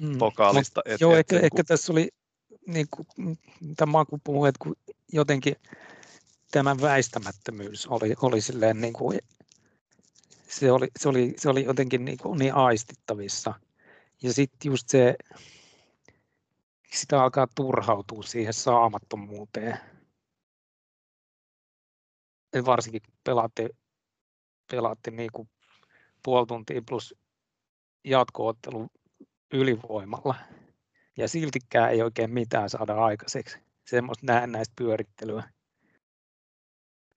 mm. 0.00 0.18
pokaalista. 0.18 0.80
Et, 0.84 1.00
joo, 1.00 1.12
et, 1.12 1.32
ehkä, 1.32 1.46
ehkä 1.46 1.64
tässä 1.64 1.92
oli, 1.92 2.08
niin 2.66 2.86
kuin, 2.90 3.06
mitä 3.60 3.86
Maku 3.86 4.20
puhui, 4.24 4.48
että 4.48 4.58
kun 4.62 4.76
jotenkin 5.12 5.56
tämä 6.50 6.76
väistämättömyys 6.80 7.86
oli, 7.86 8.14
oli 8.22 8.40
silleen 8.40 8.80
niin 8.80 8.92
kuin, 8.92 9.18
se 10.48 10.72
oli, 10.72 10.88
se 10.98 11.08
oli, 11.08 11.34
se 11.36 11.48
oli 11.48 11.64
jotenkin 11.64 12.04
niin, 12.04 12.18
kuin 12.18 12.38
niin 12.38 12.54
aistittavissa. 12.54 13.54
Ja 14.22 14.32
sitten 14.32 14.70
just 14.70 14.88
se, 14.88 15.14
sitä 16.92 17.22
alkaa 17.22 17.46
turhautua 17.54 18.22
siihen 18.22 18.54
saamattomuuteen. 18.54 19.78
Ja 22.54 22.64
varsinkin 22.64 23.02
kun 23.02 23.14
pelaatte, 23.24 23.68
pelaatte 24.70 25.10
niin 25.10 25.30
kuin 25.32 25.48
puoli 26.22 26.46
tuntia 26.46 26.82
plus 26.88 27.14
jatkoottelu 28.04 28.86
ylivoimalla, 29.52 30.34
ja 31.16 31.28
siltikään 31.28 31.90
ei 31.92 32.02
oikein 32.02 32.30
mitään 32.30 32.70
saada 32.70 33.04
aikaiseksi. 33.04 33.58
Semmoista 33.86 34.26
näennäistä 34.26 34.72
pyörittelyä. 34.76 35.50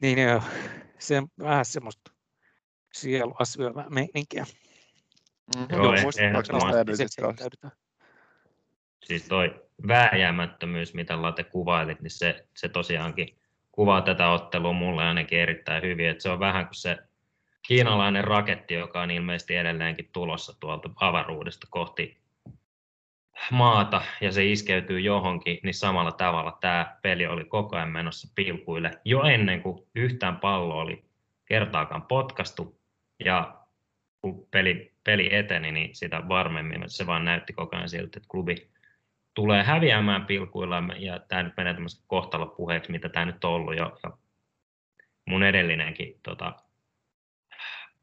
Niin 0.02 0.20
joo, 0.20 0.42
se 1.00 1.18
on 1.18 1.28
vähän 1.40 1.66
semmoista 1.66 2.12
sielua 2.94 3.46
syövää 3.46 3.90
meininkiä. 3.90 4.46
Mm, 5.58 5.68
Joo, 5.70 5.96
joo? 5.96 6.12
Heittäydytään. 7.28 7.74
Siis 9.04 9.24
toi 9.28 9.66
vääjäämättömyys, 9.88 10.94
mitä 10.94 11.22
Late 11.22 11.44
kuvailit, 11.44 12.02
niin 12.02 12.12
se, 12.12 12.48
se 12.58 12.70
tosiaankin 12.70 13.38
kuvaa 13.72 14.02
tätä 14.02 14.30
ottelua 14.30 14.74
mulle 14.74 15.04
ainakin 15.04 15.40
erittäin 15.40 15.84
hyvin. 15.84 16.10
Että 16.10 16.24
se 16.24 16.30
on 16.30 16.40
vähän 16.40 16.66
kuin 16.66 16.76
se 16.76 16.98
kiinalainen 17.68 18.24
raketti, 18.24 18.74
joka 18.74 19.02
on 19.02 19.12
ilmeisesti 19.12 19.56
edelleenkin 19.56 20.10
tulossa 20.14 20.60
tuolta 20.60 20.90
avaruudesta 20.96 21.68
kohti 21.70 22.21
maata 23.52 24.02
ja 24.22 24.32
se 24.32 24.46
iskeytyy 24.46 25.00
johonkin, 25.00 25.60
niin 25.64 25.74
samalla 25.74 26.12
tavalla 26.12 26.58
tämä 26.62 26.98
peli 27.02 27.28
oli 27.28 27.46
koko 27.46 27.76
ajan 27.76 27.90
menossa 27.90 28.34
pilkuille 28.36 28.92
jo 29.06 29.24
ennen 29.24 29.62
kuin 29.62 29.88
yhtään 29.96 30.38
pallo 30.38 30.80
oli 30.80 31.06
kertaakaan 31.46 32.02
potkastu 32.02 32.82
ja 33.26 33.62
kun 34.22 34.48
peli, 34.52 34.94
peli 35.04 35.36
eteni, 35.36 35.72
niin 35.72 35.96
sitä 35.96 36.28
varmemmin 36.28 36.84
se 36.88 37.08
vaan 37.08 37.26
näytti 37.26 37.54
koko 37.54 37.76
ajan 37.76 37.90
siltä, 37.90 38.18
että 38.18 38.30
klubi 38.30 38.72
tulee 39.34 39.64
häviämään 39.64 40.26
pilkuilla 40.26 40.84
ja 40.98 41.20
tämä 41.20 41.44
nyt 41.44 41.54
menee 41.58 41.74
tämmöistä 41.74 42.04
kohtalopuheeksi, 42.08 42.92
mitä 42.92 43.10
tämä 43.10 43.26
nyt 43.26 43.44
on 43.44 43.52
ollut 43.52 43.78
jo. 43.78 44.00
Ja 44.04 44.12
mun 45.26 45.44
edellinenkin 45.44 46.20
tota, 46.24 46.56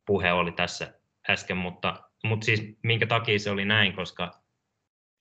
puhe 0.06 0.32
oli 0.32 0.52
tässä 0.52 0.94
äsken, 1.30 1.56
mutta, 1.56 2.02
mutta 2.24 2.44
siis 2.44 2.78
minkä 2.82 3.06
takia 3.06 3.38
se 3.38 3.50
oli 3.50 3.64
näin, 3.64 3.92
koska 3.92 4.30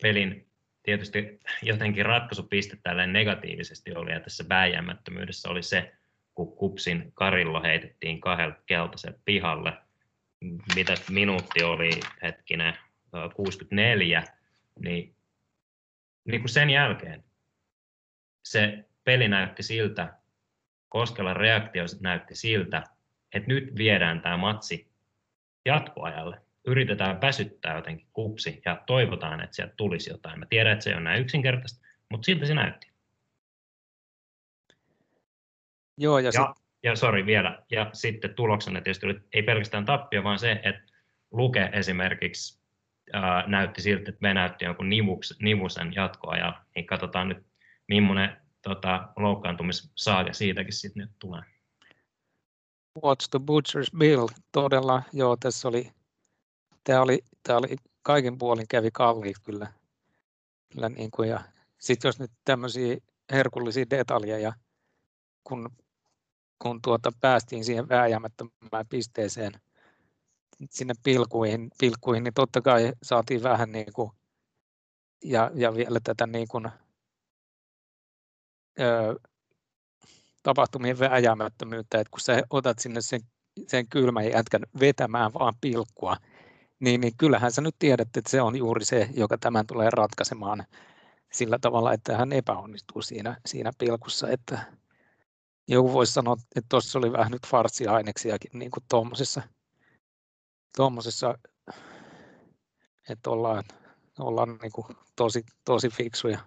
pelin 0.02 0.48
tietysti 0.84 1.40
jotenkin 1.62 2.06
ratkaisupiste 2.06 2.78
tälleen 2.84 3.14
negatiivisesti 3.14 3.96
oli 3.96 4.12
ja 4.12 4.20
tässä 4.20 4.46
vääjäämättömyydessä 4.50 5.50
oli 5.50 5.64
se, 5.64 5.94
kun 6.36 6.58
Kupsin 6.58 7.12
Karillo 7.14 7.62
heitettiin 7.64 8.22
kahdella 8.22 8.56
keltaisen 8.66 9.16
pihalle, 9.26 9.74
mitä 10.76 10.94
minuutti 11.10 11.64
oli 11.64 11.90
hetkinen 12.22 12.74
64, 13.36 14.24
niin, 14.80 15.16
niin 16.26 16.42
kuin 16.42 16.50
sen 16.50 16.70
jälkeen 16.70 17.24
se 18.44 18.86
peli 19.04 19.28
näytti 19.28 19.64
siltä, 19.64 20.14
Koskelan 20.90 21.36
reaktio 21.36 21.84
näytti 22.02 22.36
siltä, 22.36 22.84
että 23.34 23.48
nyt 23.48 23.76
viedään 23.78 24.22
tämä 24.22 24.38
matsi 24.38 24.92
jatkoajalle. 25.66 26.42
Yritetään 26.68 27.22
väsyttää 27.22 27.76
jotenkin 27.76 28.08
kupsi 28.14 28.62
ja 28.66 28.84
toivotaan, 28.86 29.42
että 29.42 29.56
sieltä 29.56 29.74
tulisi 29.78 30.10
jotain. 30.10 30.40
Mä 30.40 30.46
tiedän, 30.50 30.74
että 30.74 30.84
se 30.84 30.90
ei 30.90 30.94
ole 30.94 31.04
näin 31.04 31.22
yksinkertaista, 31.22 31.86
mutta 32.12 32.26
siltä 32.26 32.46
se 32.46 32.54
näytti. 32.54 32.92
Joo, 35.98 36.20
ja, 36.20 36.26
Ja, 36.26 36.32
sit, 36.32 36.66
ja 36.84 36.96
sori 36.96 37.26
vielä, 37.26 37.64
ja 37.72 37.90
sitten 37.94 38.34
tuloksena 38.36 38.82
tietysti 38.82 39.06
oli, 39.06 39.20
ei 39.34 39.44
pelkästään 39.44 39.86
tappio, 39.86 40.24
vaan 40.24 40.40
se, 40.40 40.52
että 40.52 40.94
Luke 41.32 41.70
esimerkiksi 41.74 42.60
ää, 43.14 43.48
näytti 43.48 43.82
siltä, 43.82 44.10
että 44.10 44.22
venäytti 44.22 44.66
jonkun 44.66 44.90
nivuks, 44.90 45.40
nivusen 45.42 45.96
jatkoajan, 45.96 46.56
niin 46.76 46.86
katsotaan 46.86 47.30
nyt, 47.30 47.46
millainen 47.88 48.38
tota, 48.62 49.10
loukkaantumissaaga 49.16 50.34
siitäkin 50.34 50.74
sitten 50.74 51.02
nyt 51.02 51.12
tulee. 51.20 51.42
What's 53.00 53.30
the 53.30 53.40
Butcher's 53.40 53.98
Bill? 53.98 54.28
Todella, 54.52 55.04
joo, 55.14 55.38
tässä 55.38 55.68
oli, 55.68 55.92
tämä 56.88 57.02
oli, 57.02 57.20
tämä 57.44 57.60
oli 57.60 57.76
kaikin 58.02 58.38
puolin 58.38 58.68
kävi 58.70 58.90
kalliiksi 58.94 59.44
kyllä. 59.44 59.74
kyllä 60.74 60.90
niin 60.90 61.12
kuin, 61.12 61.30
ja 61.30 61.42
sitten 61.78 62.10
jos 62.10 62.20
nyt 62.20 62.32
tämmöisiä 62.46 62.98
herkullisia 63.32 63.86
detaljeja, 63.90 64.54
kun, 65.44 65.70
kun 66.60 66.82
tuota 66.82 67.12
päästiin 67.22 67.66
siihen 67.66 67.90
vääjäämättömään 67.90 68.88
pisteeseen, 68.90 69.52
sinne 70.70 70.94
pilkuihin, 71.04 71.72
pilkuihin, 71.80 72.24
niin 72.24 72.34
totta 72.34 72.62
kai 72.62 72.94
saatiin 73.04 73.44
vähän 73.44 73.72
niin 73.72 73.94
kuin, 73.94 74.12
ja, 75.24 75.52
ja 75.54 75.76
vielä 75.76 76.00
tätä 76.04 76.28
niin 76.28 76.48
kuin, 76.48 76.70
ö, 78.80 79.20
tapahtumien 80.44 81.00
vääjäämättömyyttä, 81.00 82.00
että 82.00 82.12
kun 82.12 82.20
sä 82.20 82.44
otat 82.50 82.80
sinne 82.80 83.02
sen, 83.02 83.22
sen 83.68 83.90
kylmän 83.90 84.30
jätkän 84.30 84.64
vetämään 84.80 85.34
vaan 85.34 85.54
pilkkua, 85.62 86.18
niin, 86.80 87.02
niin 87.02 87.18
kyllähän 87.18 87.52
sä 87.52 87.62
nyt 87.62 87.76
tiedät, 87.80 88.18
että 88.18 88.32
se 88.32 88.42
on 88.42 88.56
juuri 88.56 88.86
se, 88.86 89.10
joka 89.14 89.38
tämän 89.38 89.68
tulee 89.68 89.90
ratkaisemaan 89.90 90.66
sillä 91.32 91.60
tavalla, 91.60 91.94
että 91.94 92.18
hän 92.18 92.34
epäonnistuu 92.34 93.02
siinä, 93.02 93.38
siinä 93.46 93.72
pilkussa. 93.78 94.30
Että 94.30 94.60
joku 95.68 95.94
voisi 95.94 96.14
sanoa, 96.14 96.36
että 96.56 96.68
tuossa 96.70 97.00
oli 97.00 97.12
vähän 97.12 97.32
nyt 97.32 97.48
farssiaineksiakin 97.48 98.52
niin 98.54 98.72
kuin 98.72 98.84
tuommoisessa, 98.90 99.42
tuommoisessa, 100.76 101.38
että 103.10 103.30
ollaan, 103.30 103.64
ollaan 104.20 104.58
niin 104.62 104.72
kuin 104.72 104.88
tosi, 105.16 105.44
tosi 105.66 105.90
fiksuja. 105.90 106.40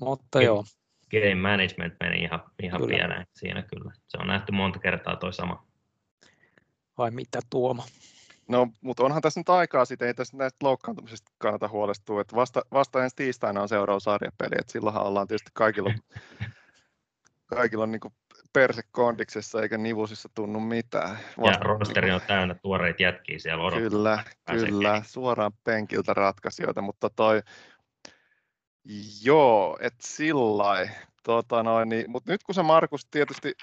Mutta 0.00 0.42
joo, 0.42 0.64
Game 1.12 1.34
management 1.34 1.94
meni 2.00 2.22
ihan, 2.22 2.40
ihan 2.62 2.80
Kyllä. 2.80 2.96
pieleen 2.96 3.26
siinä 3.32 3.62
kyllä. 3.62 3.92
Se 4.08 4.18
on 4.20 4.26
nähty 4.26 4.52
monta 4.52 4.78
kertaa 4.78 5.16
toi 5.16 5.32
sama. 5.32 5.66
vai 6.98 7.10
mitä 7.10 7.40
Tuomo? 7.50 7.84
No, 8.48 8.68
mutta 8.80 9.04
onhan 9.04 9.22
tässä 9.22 9.40
nyt 9.40 9.48
aikaa 9.48 9.84
sitten, 9.84 10.08
ei 10.08 10.14
tässä 10.14 10.36
näistä 10.36 10.66
loukkaantumisista 10.66 11.32
kannata 11.38 11.68
huolestua, 11.68 12.20
että 12.20 12.36
vasta, 12.36 12.62
vasta 12.72 13.04
ensi 13.04 13.16
tiistaina 13.16 13.62
on 13.62 13.68
seuraava 13.68 14.00
sarjapeli, 14.00 14.54
että 14.58 14.72
silloinhan 14.72 15.06
ollaan 15.06 15.26
tietysti 15.26 15.50
kaikilla, 15.54 15.94
kaikilla 17.46 17.84
on 17.84 17.92
niin 17.92 18.00
perse 18.52 18.82
kondiksessa 18.90 19.62
eikä 19.62 19.78
nivusissa 19.78 20.28
tunnu 20.34 20.60
mitään. 20.60 21.18
Ja 21.46 21.52
rosteri 21.60 22.10
on 22.10 22.20
täynnä 22.26 22.54
tuoreita 22.54 23.02
jätkiä 23.02 23.38
siellä 23.38 23.64
odottaa. 23.64 23.90
Kyllä, 23.90 24.24
kyllä, 24.46 25.02
suoraan 25.06 25.52
penkiltä 25.64 26.14
ratkaisijoita, 26.14 26.82
mutta 26.82 27.10
toi, 27.10 27.42
joo, 29.22 29.78
et 29.80 29.94
sillä 30.00 30.88
tota 31.22 31.62
noin, 31.62 31.88
niin, 31.88 32.10
mutta 32.10 32.32
nyt 32.32 32.42
kun 32.42 32.54
se 32.54 32.62
Markus 32.62 33.06
tietysti, 33.06 33.54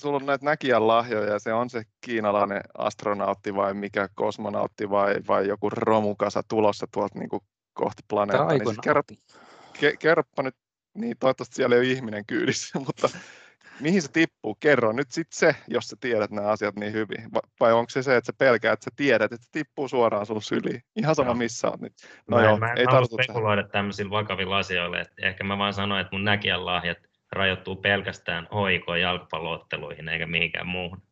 sulla 0.00 0.16
on 0.16 0.26
näitä 0.26 0.44
näkijän 0.44 0.86
lahjoja 0.86 1.32
ja 1.32 1.38
se 1.38 1.52
on 1.52 1.70
se 1.70 1.82
kiinalainen 2.00 2.60
astronautti 2.78 3.54
vai 3.54 3.74
mikä 3.74 4.08
kosmonautti 4.14 4.90
vai, 4.90 5.14
vai 5.28 5.48
joku 5.48 5.70
romukasa 5.70 6.42
tulossa 6.48 6.86
tuolta 6.92 7.18
niin 7.18 7.28
kuin 7.28 7.42
kohti 7.72 8.02
planeettaa, 8.08 8.48
niin 8.48 8.66
siis 8.66 8.78
kerro, 8.82 9.02
ke, 9.80 9.96
kerropa 9.98 10.42
nyt, 10.42 10.56
niin 10.94 11.16
toivottavasti 11.20 11.54
siellä 11.56 11.76
ei 11.76 11.80
ole 11.80 11.88
ihminen 11.88 12.26
kyydissä, 12.26 12.78
mutta 12.86 13.08
mihin 13.80 14.02
se 14.02 14.08
tippuu? 14.12 14.54
Kerro 14.60 14.92
nyt 14.92 15.10
sitten 15.10 15.38
se, 15.38 15.56
jos 15.68 15.84
sä 15.88 15.96
tiedät 16.00 16.30
nämä 16.30 16.48
asiat 16.48 16.76
niin 16.76 16.92
hyvin. 16.92 17.34
Va- 17.34 17.40
Vai 17.60 17.72
onko 17.72 17.90
se 17.90 18.02
se, 18.02 18.16
että 18.16 18.26
sä 18.26 18.32
pelkäät, 18.38 18.72
että 18.72 18.84
sä 18.84 18.90
tiedät, 18.96 19.32
että 19.32 19.44
se 19.44 19.50
tippuu 19.52 19.88
suoraan 19.88 20.26
sun 20.26 20.42
syliin? 20.42 20.82
Ihan 20.96 21.14
sama, 21.14 21.28
Joo. 21.28 21.34
missä 21.34 21.68
on. 21.68 21.78
Niin. 21.80 21.92
No 22.30 22.36
mä, 22.36 22.44
joo, 22.44 22.56
mä 22.56 22.72
en 22.72 22.78
ei 22.78 22.84
halua 22.84 23.08
tähän. 23.08 23.24
spekuloida 23.24 23.68
tämmöisillä 23.68 24.10
vakavilla 24.10 24.58
asioilla. 24.58 25.00
Että 25.00 25.14
ehkä 25.22 25.44
mä 25.44 25.58
vaan 25.58 25.74
sanoin, 25.74 26.00
että 26.00 26.16
mun 26.16 26.24
näkijän 26.24 26.66
lahjat 26.66 26.98
rajoittuu 27.32 27.76
pelkästään 27.76 28.48
hoiko 28.52 28.94
jalkapallootteluihin 28.94 30.08
eikä 30.08 30.26
mihinkään 30.26 30.66
muuhun. 30.66 31.02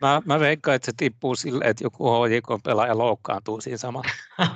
Mä, 0.00 0.22
mä 0.24 0.40
veikkaan, 0.40 0.74
että 0.74 0.86
se 0.86 0.92
tippuu 0.96 1.36
silleen, 1.36 1.70
että 1.70 1.84
joku 1.84 2.04
HJK-pelaaja 2.04 2.98
loukkaantuu 2.98 3.60
siinä 3.60 3.76
samalla. 3.76 4.10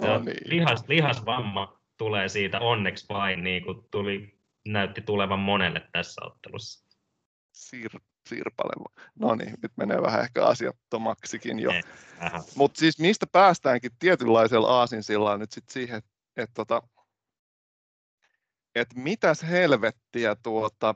No 0.00 0.18
niin. 0.18 0.36
lihas, 0.44 0.84
lihasvamma 0.88 1.80
tulee 1.96 2.28
siitä 2.28 2.60
onneksi 2.60 3.06
vain, 3.08 3.44
niin 3.44 3.64
kuin 3.64 3.78
tuli, 3.90 4.38
näytti 4.68 5.00
tulevan 5.00 5.38
monelle 5.38 5.88
tässä 5.92 6.20
ottelussa. 6.24 6.86
Sir, 7.52 7.90
sirpale. 8.28 8.90
No 9.18 9.34
niin, 9.34 9.54
nyt 9.62 9.72
menee 9.76 10.02
vähän 10.02 10.20
ehkä 10.20 10.46
asiattomaksikin 10.46 11.58
jo. 11.58 11.70
Mutta 12.56 12.78
siis 12.78 12.98
mistä 12.98 13.26
päästäänkin 13.32 13.90
tietynlaisella 13.98 14.68
aasinsillaan 14.68 15.40
nyt 15.40 15.52
sit 15.52 15.68
siihen, 15.68 15.98
että 15.98 16.10
et 16.36 16.50
tota, 16.54 16.82
et 18.74 18.88
mitäs 18.94 19.42
helvettiä 19.42 20.36
tuota, 20.42 20.94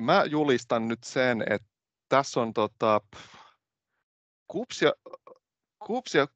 mä 0.00 0.24
julistan 0.24 0.88
nyt 0.88 1.04
sen, 1.04 1.44
että 1.50 1.68
tässä 2.08 2.40
on 2.40 2.52
tota, 2.54 3.00
Kups 4.46 4.82
ja, 4.82 4.92
Kups 5.86 6.14
ja 6.14 6.26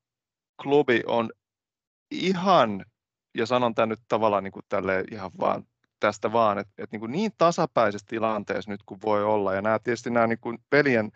klubi 0.62 1.02
on 1.06 1.30
ihan, 2.10 2.84
ja 3.34 3.46
sanon 3.46 3.74
tämän 3.74 3.88
nyt 3.88 4.00
tavallaan 4.08 4.44
niin 4.44 4.52
kuin 4.52 4.64
ihan 5.12 5.30
vaan 5.40 5.66
tästä 6.00 6.32
vaan, 6.32 6.58
että, 6.58 6.72
että 6.78 6.94
niin, 6.94 7.00
kuin 7.00 7.12
niin 7.12 7.32
tasapäisessä 7.38 8.06
tilanteessa 8.10 8.70
nyt 8.70 8.82
kuin 8.86 9.00
voi 9.04 9.24
olla, 9.24 9.54
ja 9.54 9.62
nämä 9.62 9.78
tietysti 9.78 10.10
nämä 10.10 10.26
niin 10.26 10.40
kuin 10.40 10.58
pelien 10.70 11.12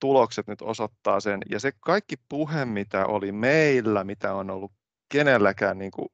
tulokset 0.00 0.46
nyt 0.46 0.62
osoittaa 0.62 1.20
sen, 1.20 1.40
ja 1.50 1.60
se 1.60 1.72
kaikki 1.80 2.14
puhe, 2.28 2.64
mitä 2.64 3.06
oli 3.06 3.32
meillä, 3.32 4.04
mitä 4.04 4.34
on 4.34 4.50
ollut 4.50 4.72
kenelläkään 5.08 5.78
niin 5.78 5.90
kuin 5.90 6.08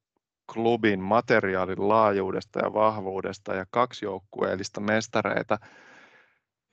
klubin 0.52 1.00
materiaalin 1.00 1.88
laajuudesta 1.88 2.58
ja 2.58 2.72
vahvuudesta 2.72 3.54
ja 3.54 3.66
kaksijoukkueellista 3.70 4.80
mestareita, 4.80 5.58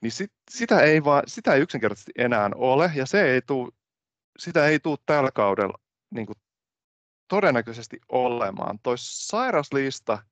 niin 0.02 0.12
sit, 0.12 0.34
sitä, 0.52 0.80
ei 0.80 1.04
vaan, 1.04 1.24
sitä 1.28 1.54
ei 1.54 1.62
yksinkertaisesti 1.62 2.12
enää 2.18 2.50
ole, 2.56 2.92
ja 2.96 3.06
se 3.06 3.22
ei 3.22 3.42
tuu, 3.42 3.72
sitä 4.40 4.66
ei 4.66 4.80
tule 4.80 4.98
tällä 5.06 5.32
kaudella 5.32 5.78
niin 6.10 6.26
kuin 6.26 6.38
todennäköisesti 7.28 8.00
olemaan. 8.10 8.80
Toi 8.84 8.96
sairaslista 8.98 10.24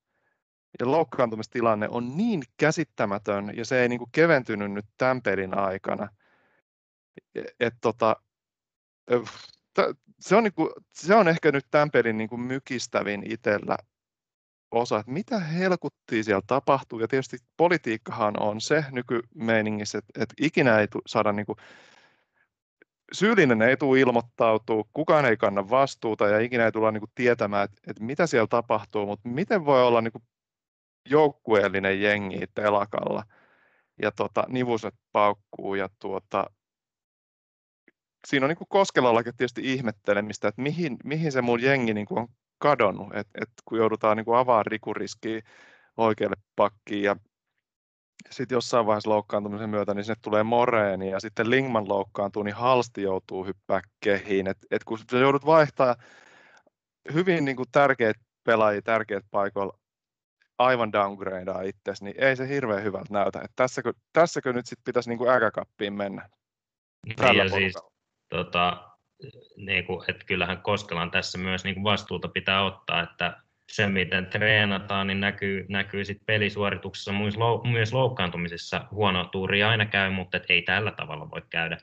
ja 0.80 0.92
loukkaantumistilanne 0.92 1.88
on 1.90 2.18
niin 2.18 2.44
käsittämätön 2.58 3.58
ja 3.58 3.66
se 3.66 3.82
ei 3.82 3.90
niin 3.90 4.00
kuin 4.00 4.12
keventynyt 4.12 4.72
nyt 4.72 4.86
tämän 4.98 5.22
pelin 5.22 5.58
aikana. 5.58 6.10
E, 7.36 7.42
et 7.60 7.74
tota, 7.82 8.16
se, 10.20 10.36
on 10.36 10.44
niin 10.44 10.54
kuin, 10.54 10.70
se 10.94 11.16
on 11.16 11.28
ehkä 11.28 11.52
nyt 11.52 11.66
tämän 11.72 11.92
pelin 11.92 12.18
niin 12.18 12.30
kuin 12.30 12.42
mykistävin 12.42 13.32
itsellä 13.32 13.78
osa, 14.72 15.00
että 15.00 15.12
mitä 15.12 15.40
helkuttia 15.40 16.24
siellä 16.24 16.42
tapahtuu. 16.48 17.00
Ja 17.00 17.08
tietysti 17.08 17.38
politiikkahan 17.58 18.40
on 18.40 18.62
se 18.62 18.86
nykymeiningissä, 18.92 19.98
että, 19.98 20.24
että 20.24 20.36
ikinä 20.42 20.80
ei 20.80 20.88
saada 21.08 21.32
niin 21.32 21.46
kuin, 21.46 21.58
syyllinen 23.14 23.62
ei 23.62 23.78
tule 23.78 24.00
ilmoittautua, 24.00 24.84
kukaan 24.94 25.26
ei 25.26 25.38
kanna 25.38 25.70
vastuuta 25.70 26.28
ja 26.28 26.40
ikinä 26.40 26.66
ei 26.66 26.72
tulla 26.72 26.92
niin 26.92 27.02
kuin, 27.02 27.12
tietämään, 27.16 27.66
että, 27.66 27.82
että 27.88 28.04
mitä 28.04 28.28
siellä 28.28 28.48
tapahtuu, 28.48 29.06
mutta 29.06 29.30
miten 29.30 29.66
voi 29.66 29.84
olla 29.84 30.02
niin 30.02 30.12
kuin, 30.12 30.24
joukkueellinen 31.10 32.02
jengi 32.02 32.48
telakalla 32.56 33.24
ja 34.02 34.12
tota, 34.12 34.46
nivuset 34.48 34.96
paukkuu 35.12 35.76
ja 35.76 35.90
tuota, 36.00 36.46
siinä 38.28 38.46
on 38.46 38.50
niin 38.50 38.58
kuin 38.58 38.68
Koskelallakin 38.70 39.34
tietysti 39.38 39.74
ihmettelemistä, 39.74 40.48
että 40.48 40.62
mihin, 40.62 40.98
mihin 41.04 41.32
se 41.32 41.42
mun 41.42 41.62
jengi 41.62 41.94
niin 41.94 42.06
kuin 42.06 42.20
on 42.20 42.28
kadonnut, 42.58 43.16
että 43.16 43.40
et 43.42 43.50
kun 43.66 43.78
joudutaan 43.78 44.18
niin 44.18 44.26
kuin 44.26 44.38
avaamaan 44.38 44.66
rikuriskiä 44.66 45.42
oikealle 45.98 46.36
pakkiin 46.56 47.04
ja 47.04 47.16
sitten 48.30 48.56
jossain 48.56 48.86
vaiheessa 48.86 49.10
loukkaantumisen 49.10 49.70
myötä, 49.70 49.94
niin 49.94 50.04
sinne 50.04 50.20
tulee 50.22 50.44
Moreeni 50.44 51.10
ja 51.10 51.20
sitten 51.20 51.50
Lingman 51.50 51.90
loukkaantuu, 51.90 52.44
niin 52.44 52.56
Halsti 52.56 53.02
joutuu 53.02 53.46
hyppää 53.46 53.82
kehiin. 54.00 54.48
Et, 54.48 54.58
et 54.72 54.84
kun 54.84 54.98
sä 55.12 55.18
joudut 55.18 55.46
vaihtaa 55.46 55.96
hyvin 57.14 57.46
niin 57.46 57.58
kuin 57.58 57.70
tärkeät 57.72 58.18
pelaajia 58.44 58.82
tärkeät 58.82 59.26
paikoilla 59.32 59.78
aivan 60.58 60.94
downgradea 60.94 61.62
itsesi, 61.62 62.04
niin 62.04 62.16
ei 62.24 62.36
se 62.36 62.48
hirveän 62.48 62.84
hyvältä 62.84 63.14
näytä. 63.14 63.42
Et 63.44 63.52
tässäkö, 63.56 63.94
tässäkö 64.14 64.54
nyt 64.54 64.66
sitten 64.66 64.84
pitäisi 64.84 65.10
niin 65.10 65.30
äkäkappiin 65.30 65.94
mennä? 65.94 66.30
Niin 67.06 67.38
ja 67.38 67.50
siis, 67.50 67.74
tota, 68.30 68.90
niin 69.58 69.86
kuin, 69.86 70.04
että 70.08 70.26
kyllähän 70.26 70.62
Koskelan 70.62 71.12
tässä 71.12 71.38
myös 71.38 71.64
niin 71.64 71.76
kuin 71.76 71.84
vastuuta 71.84 72.28
pitää 72.28 72.64
ottaa, 72.64 73.02
että 73.02 73.38
se, 73.70 73.88
miten 73.88 74.26
treenataan, 74.26 75.08
niin 75.08 75.20
näkyy, 75.20 75.66
näkyy 75.70 76.06
sit 76.06 76.22
pelisuorituksessa, 76.26 77.12
myös, 77.12 77.38
lou, 77.38 77.64
myös 77.64 77.94
loukkaantumisessa. 77.94 78.86
Huono 78.92 79.26
tuuri 79.26 79.64
aina 79.64 79.86
käy, 79.86 80.10
mutta 80.10 80.38
et 80.38 80.46
ei 80.50 80.62
tällä 80.62 80.92
tavalla 80.92 81.32
voi 81.32 81.42
käydä. 81.50 81.78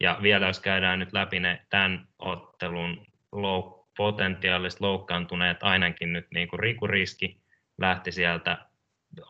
Ja 0.00 0.18
vielä 0.22 0.46
jos 0.46 0.60
käydään 0.60 0.98
nyt 0.98 1.12
läpi 1.12 1.40
ne 1.40 1.66
tämän 1.70 2.08
ottelun 2.18 3.06
louk- 3.36 3.84
potentiaaliset 3.96 4.80
loukkaantuneet, 4.80 5.62
ainakin 5.62 6.12
nyt 6.12 6.26
niin 6.34 6.48
kuin 6.48 6.60
rikuriski 6.60 7.40
lähti 7.78 8.12
sieltä 8.12 8.58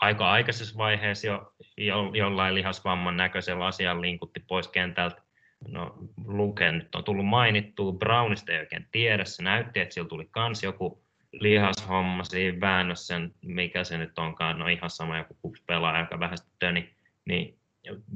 aika 0.01 0.31
aikaisessa 0.31 0.79
vaiheessa 0.79 1.27
jo, 1.27 1.53
jo 1.77 2.11
jollain 2.15 2.55
lihasvamman 2.55 3.17
näköisellä 3.17 3.67
asialla 3.67 4.01
linkutti 4.01 4.41
pois 4.49 4.69
kentältä. 4.69 5.23
No, 5.69 5.95
Luke 6.27 6.73
nyt 6.73 6.95
on 6.95 7.05
tullut 7.05 7.27
mainittua, 7.27 7.93
Brownista 7.93 8.53
ei 8.53 8.61
oikein 8.61 8.87
tiedä, 8.93 9.25
se 9.25 9.43
näytti, 9.43 9.81
että 9.81 9.95
sillä 9.95 10.09
tuli 10.09 10.29
kans 10.31 10.63
joku 10.63 11.05
lihashomma 11.33 12.25
siinä 12.25 12.61
väännössä, 12.61 13.21
mikä 13.43 13.85
se 13.85 13.99
nyt 13.99 14.19
onkaan, 14.19 14.59
no 14.59 14.69
ihan 14.69 14.91
sama 14.91 15.19
joku 15.19 15.55
pelaaja, 15.67 16.01
joka 16.01 16.21
vähän 16.21 16.39
töni, 16.59 16.95
niin 17.25 17.59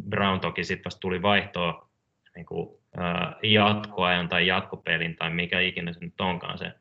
Brown 0.08 0.40
toki 0.40 0.64
sitten 0.64 0.84
vasta 0.84 1.00
tuli 1.00 1.22
vaihtoa 1.22 1.88
niin 2.36 2.46
kuin, 2.46 2.68
äh, 2.98 3.36
jatkoajan 3.42 4.28
tai 4.28 4.46
jatkopelin 4.46 5.16
tai 5.16 5.30
mikä 5.30 5.60
ikinä 5.60 5.92
se 5.92 6.00
nyt 6.00 6.20
onkaan 6.20 6.58
se 6.58 6.72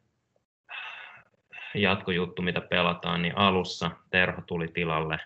jatkojuttu, 1.74 2.42
mitä 2.42 2.62
pelataan, 2.62 3.22
niin 3.22 3.38
alussa 3.38 3.92
Terho 4.10 4.42
tuli 4.42 4.68
tilalle. 4.68 5.20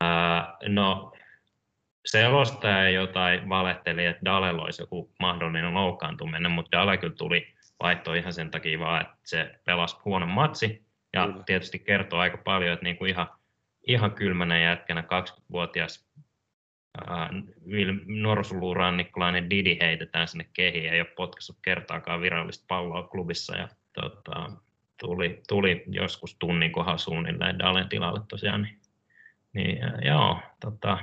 Ää, 0.00 0.56
no, 0.68 1.12
selostaja 2.06 2.90
jotain 2.90 3.48
valehteli, 3.48 4.06
että 4.06 4.24
Dalella 4.24 4.62
olisi 4.62 4.82
joku 4.82 5.12
mahdollinen 5.20 5.74
loukkaantuminen, 5.74 6.50
mutta 6.50 6.78
Dale 6.78 6.96
kyllä 6.96 7.14
tuli 7.14 7.54
vaihto 7.82 8.14
ihan 8.14 8.32
sen 8.32 8.50
takia 8.50 8.78
vaan, 8.78 9.00
että 9.00 9.16
se 9.24 9.54
pelasi 9.64 9.96
huonon 10.04 10.28
matsi. 10.28 10.84
Ja 11.12 11.26
kyllä. 11.26 11.42
tietysti 11.42 11.78
kertoo 11.78 12.18
aika 12.18 12.36
paljon, 12.36 12.72
että 12.72 12.84
niinku 12.84 13.04
ihan, 13.04 13.28
ihan 13.86 14.12
kylmänä 14.12 14.60
jätkänä 14.60 15.00
20-vuotias 15.00 16.10
norsulurannikkolainen 18.06 19.50
Didi 19.50 19.78
heitetään 19.80 20.28
sinne 20.28 20.46
kehiin, 20.52 20.92
ei 20.92 21.00
ole 21.00 21.08
potkaissut 21.16 21.58
kertaakaan 21.62 22.20
virallista 22.20 22.64
palloa 22.68 23.02
klubissa. 23.02 23.56
Ja, 23.56 23.68
tota, 23.92 24.52
tuli, 25.00 25.42
tuli 25.48 25.84
joskus 25.86 26.36
tunnin 26.38 26.72
kohan 26.72 26.98
suunnilleen 26.98 27.58
Dalen 27.58 27.88
tilalle 27.88 28.20
tosiaan. 28.28 28.62
Niin, 28.62 28.78
niin 29.52 29.78
joo, 30.06 30.40
tota, 30.60 30.98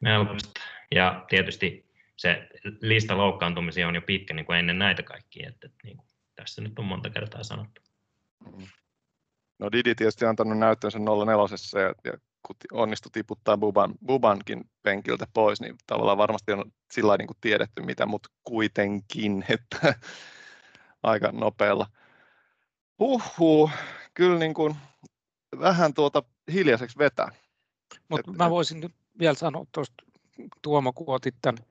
melkoista. 0.00 0.60
Ja 0.94 1.24
tietysti 1.28 1.88
se 2.16 2.48
lista 2.80 3.16
loukkaantumisia 3.16 3.88
on 3.88 3.94
jo 3.94 4.02
pitkä 4.02 4.34
niin 4.34 4.46
kuin 4.46 4.58
ennen 4.58 4.78
näitä 4.78 5.02
kaikkia, 5.02 5.48
että, 5.48 5.66
että 5.66 5.78
niin 5.84 5.96
kuin, 5.96 6.08
tässä 6.34 6.62
nyt 6.62 6.78
on 6.78 6.84
monta 6.84 7.10
kertaa 7.10 7.42
sanottu. 7.42 7.82
No 9.58 9.72
Didi 9.72 9.94
tietysti 9.94 10.24
on 10.24 10.28
antanut 10.28 10.58
näyttönsä 10.58 10.98
04 10.98 11.82
ja, 11.82 11.94
ja 12.04 12.18
kun 12.42 12.56
onnistui 12.72 13.10
tiputtaa 13.12 13.56
Buban, 13.56 13.94
Bubankin 14.06 14.70
penkiltä 14.82 15.26
pois, 15.34 15.60
niin 15.60 15.76
tavallaan 15.86 16.18
varmasti 16.18 16.52
on 16.52 16.72
sillä 16.92 17.16
niin 17.16 17.26
kuin 17.26 17.36
tiedetty 17.40 17.82
mitä, 17.82 18.06
mutta 18.06 18.28
kuitenkin, 18.44 19.44
että 19.54 19.94
aika 21.02 21.32
nopealla. 21.32 21.86
Huhhuh, 22.98 23.70
kyllä 24.14 24.38
niin 24.38 24.54
kuin 24.54 24.76
vähän 25.60 25.94
tuota 25.94 26.22
hiljaiseksi 26.52 26.98
vetää. 26.98 27.28
Mutta 28.08 28.32
mä 28.32 28.50
voisin 28.50 28.80
nyt 28.80 28.94
vielä 29.18 29.34
sanoa 29.34 29.66
tuosta, 29.72 30.04
Tuomo, 30.62 30.92
kun 30.92 31.14
otit 31.14 31.34
tämän 31.42 31.64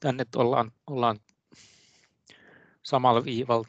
tänne, 0.00 0.22
että 0.22 0.38
ollaan, 0.38 0.72
ollaan 0.86 1.20
samalla 2.82 3.24
viivalla 3.24 3.68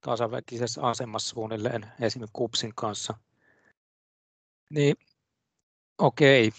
tasaväkisessä 0.00 0.82
asemassa 0.82 1.28
suunnilleen 1.28 1.86
esimerkiksi 2.00 2.32
Kupsin 2.32 2.72
kanssa. 2.74 3.14
Niin 4.70 4.96
okei, 5.98 6.52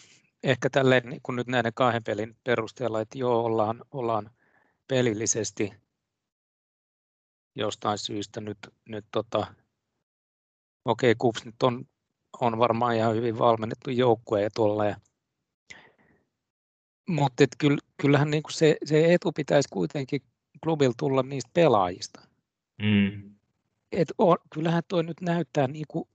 ehkä 0.43 0.69
tälleen 0.69 1.09
niin 1.09 1.21
kun 1.23 1.35
nyt 1.35 1.47
näiden 1.47 1.73
kahden 1.73 2.03
pelin 2.03 2.37
perusteella, 2.43 3.01
että 3.01 3.17
joo, 3.17 3.45
ollaan, 3.45 3.81
ollaan 3.91 4.31
pelillisesti 4.87 5.73
jostain 7.55 7.97
syystä 7.97 8.41
nyt, 8.41 8.57
nyt 8.89 9.05
tota, 9.11 9.53
okei, 10.85 11.15
Kups 11.17 11.45
nyt 11.45 11.63
on, 11.63 11.85
on 12.41 12.59
varmaan 12.59 12.95
ihan 12.95 13.15
hyvin 13.15 13.39
valmennettu 13.39 13.89
joukkue 13.89 14.41
ja 14.41 14.49
tuolla 14.55 14.85
ja 14.85 14.95
mutta 17.07 17.43
kyllähän 17.97 18.31
niin 18.31 18.43
kuin 18.43 18.53
se, 18.53 18.77
se 18.85 19.13
etu 19.13 19.31
pitäisi 19.31 19.69
kuitenkin 19.73 20.21
klubilla 20.63 20.93
tulla 20.97 21.23
niistä 21.23 21.49
pelaajista. 21.53 22.21
Mm. 22.81 23.35
Et 23.91 24.07
on, 24.17 24.37
kyllähän 24.53 24.83
tuo 24.87 25.01
nyt 25.01 25.21
näyttää, 25.21 25.67
niin 25.67 25.85
kuin, 25.87 26.07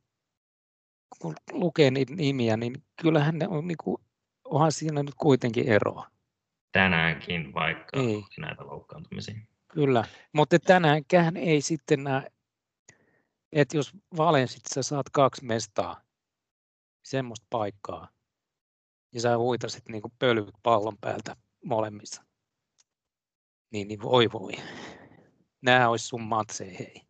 kun 1.19 1.35
lukee 1.53 1.91
niitä 1.91 2.15
nimiä, 2.15 2.57
niin 2.57 2.83
kyllähän 3.03 3.39
ne 3.39 3.49
on, 3.49 3.69
niin 3.69 3.79
kuin, 3.85 3.97
onhan 4.45 4.73
siinä 4.73 5.03
nyt 5.03 5.15
kuitenkin 5.15 5.69
eroa. 5.69 6.11
Tänäänkin, 6.73 7.55
vaikka 7.55 8.01
ei. 8.01 8.25
näitä 8.39 8.67
loukkaantumisia. 8.67 9.35
Kyllä, 9.69 10.05
mutta 10.33 10.59
tänäänkään 10.59 11.37
ei 11.37 11.61
sitten 11.61 12.05
näe, 12.05 12.31
että 13.53 13.77
jos 13.77 13.93
Valensit 14.17 14.63
sä 14.75 14.83
saat 14.83 15.11
kaksi 15.11 15.45
mestaa, 15.45 16.01
semmoista 17.03 17.47
paikkaa, 17.51 18.09
ja 19.17 19.21
sä 19.21 19.39
huitasit 19.39 19.89
niin 19.89 20.03
pölyt 20.19 20.55
pallon 20.63 20.99
päältä 21.01 21.37
molemmissa. 21.65 22.25
Niin, 23.73 23.89
niin 23.89 24.03
voi 24.03 24.33
voi. 24.33 24.53
Nämä 25.63 25.89
olisi 25.89 26.07
sun 26.07 26.23
matseja, 26.23 26.77
hei. 26.79 27.03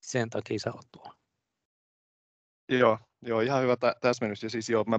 Sen 0.00 0.30
takia 0.30 0.58
sä 0.58 0.72
oot 0.72 0.86
tuolla. 0.92 1.14
Joo, 2.68 2.98
joo, 3.22 3.40
ihan 3.40 3.62
hyvä 3.62 3.76
täsmennys. 4.00 4.42
Ja 4.42 4.50
siis 4.50 4.68
joo, 4.68 4.84
mä 4.84 4.98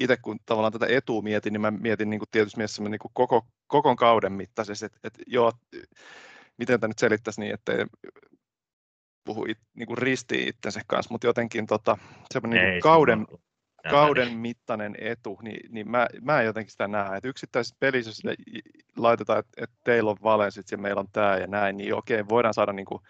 itse 0.00 0.16
kun 0.16 0.38
tavallaan 0.46 0.72
tätä 0.72 0.86
etua 0.88 1.22
mietin, 1.22 1.52
niin 1.52 1.60
mä 1.60 1.70
mietin 1.70 2.10
niin 2.10 2.20
kuin 2.20 2.28
tietysti 2.30 2.56
mielessä 2.56 2.82
niin 2.82 2.98
kuin 2.98 3.12
koko, 3.14 3.46
koko 3.66 3.96
kauden 3.96 4.32
mittaisesti, 4.32 4.86
että, 4.86 4.98
että 5.04 5.22
joo, 5.26 5.52
miten 6.58 6.80
tämä 6.80 6.88
nyt 6.88 6.98
selittäisi 6.98 7.40
niin, 7.40 7.54
että 7.54 7.72
puhu 9.24 9.44
it, 9.44 9.58
niin 9.76 9.86
kuin 9.86 9.98
ristiin 9.98 10.48
itsensä 10.48 10.80
kanssa, 10.86 11.14
mutta 11.14 11.26
jotenkin 11.26 11.66
tota, 11.66 11.98
semmoinen 12.34 12.70
niin 12.70 12.82
kauden, 12.82 13.26
kauden 13.90 14.32
mittainen 14.32 14.94
etu, 14.98 15.38
niin, 15.42 15.72
niin 15.72 15.90
mä, 15.90 16.06
mä 16.20 16.40
en 16.40 16.46
jotenkin 16.46 16.70
sitä 16.70 16.88
näe. 16.88 17.16
Että 17.16 17.28
yksittäisessä 17.28 17.76
pelissä 17.80 18.12
sille 18.12 18.34
laitetaan, 18.96 19.38
että, 19.38 19.64
että 19.64 19.76
teillä 19.84 20.10
on 20.10 20.16
Valensit 20.22 20.70
ja 20.70 20.78
meillä 20.78 21.00
on 21.00 21.08
tämä 21.12 21.36
ja 21.36 21.46
näin, 21.46 21.76
niin 21.76 21.94
okei, 21.94 22.28
voidaan 22.28 22.54
saada 22.54 22.72
niin 22.72 22.86
kuin 22.86 23.02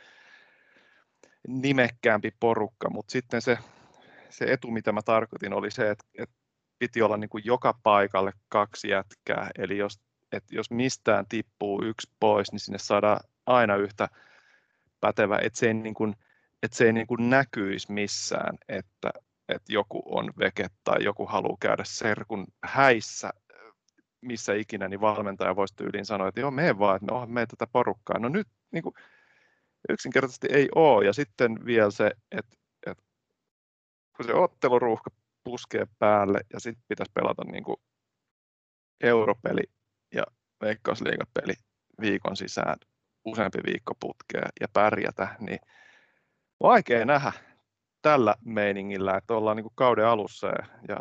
nimekkäämpi 1.49 2.31
porukka, 2.41 2.91
mutta 2.91 3.13
sitten 3.13 3.43
se, 3.43 3.59
se 4.31 4.45
etu, 4.45 4.71
mitä 4.71 4.93
mä 4.93 5.03
tarkoitin, 5.03 5.53
oli 5.53 5.71
se, 5.71 5.91
että, 5.91 6.05
että 6.19 6.35
piti 6.79 7.03
olla 7.03 7.17
niin 7.17 7.31
kuin 7.31 7.45
joka 7.45 7.75
paikalle 7.83 8.33
kaksi 8.49 8.89
jätkää, 8.89 9.51
eli 9.59 9.79
jos, 9.79 10.01
että 10.33 10.55
jos 10.55 10.71
mistään 10.71 11.27
tippuu 11.29 11.85
yksi 11.85 12.11
pois, 12.21 12.53
niin 12.53 12.61
sinne 12.61 12.79
saadaan 12.79 13.21
aina 13.47 13.77
yhtä 13.77 14.09
pätevä, 15.01 15.39
että 15.43 15.59
se 15.59 15.67
ei, 15.67 15.75
niin 15.75 15.95
kuin, 15.95 16.17
että 16.63 16.77
se 16.77 16.85
ei 16.85 16.93
niin 16.93 17.07
kuin 17.07 17.31
näkyisi 17.31 17.93
missään, 17.93 18.59
että, 18.69 19.13
että 19.55 19.73
joku 19.73 20.03
on 20.05 20.33
veke 20.39 20.67
tai 20.85 21.05
joku 21.05 21.27
haluaa 21.27 21.57
käydä 21.61 21.83
serkun 21.87 22.47
häissä 22.65 23.31
missä 24.21 24.55
ikinä, 24.55 24.89
niin 24.89 25.01
valmentaja 25.01 25.57
voisi 25.57 25.77
tyyliin 25.77 26.07
sanoa, 26.07 26.29
että 26.29 26.41
joo, 26.41 26.51
mene 26.51 26.79
vaan, 26.79 26.97
että 26.97 27.15
no, 27.15 27.27
me 27.27 27.47
tätä 27.47 27.67
porukkaa. 27.73 28.19
No 28.19 28.29
nyt 28.29 28.49
niin 28.73 28.83
kuin, 28.83 28.95
yksinkertaisesti 29.89 30.49
ei 30.51 30.69
ole. 30.75 31.07
Ja 31.07 31.13
sitten 31.13 31.65
vielä 31.65 31.91
se, 31.91 32.11
että, 32.31 32.57
että 32.87 33.05
kun 34.17 34.25
se 34.25 34.35
otteluruuhka 34.35 35.11
puskee 35.45 35.87
päälle 35.99 36.41
ja 36.53 36.61
sitten 36.61 36.85
pitäisi 36.89 37.13
pelata 37.15 37.45
niin 37.45 37.65
kuin 37.65 37.77
europeli 39.01 39.63
ja 40.15 40.23
veikkausliigapeli 40.61 41.55
viikon 42.01 42.37
sisään 42.37 42.77
useampi 43.25 43.59
viikko 43.67 43.95
putkea 44.01 44.49
ja 44.61 44.67
pärjätä, 44.73 45.37
niin 45.41 45.61
vaikea 46.63 47.05
nähdä 47.05 47.33
tällä 48.03 48.35
meiningillä, 48.45 49.17
että 49.17 49.35
ollaan 49.35 49.57
niin 49.57 49.65
kuin 49.65 49.73
kauden 49.75 50.07
alussa 50.07 50.47
ja, 50.47 50.67
ja 50.89 50.97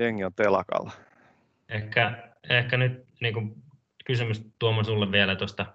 jengi 0.00 0.24
on 0.24 0.34
telakalla. 0.34 0.92
Ehkä, 1.68 2.32
ehkä 2.50 2.76
nyt 2.76 3.06
niin 3.20 3.34
kuin 3.34 3.62
kysymys 4.04 4.42
Tuomo 4.58 4.84
sulle 4.84 5.12
vielä 5.12 5.36
tuosta 5.36 5.66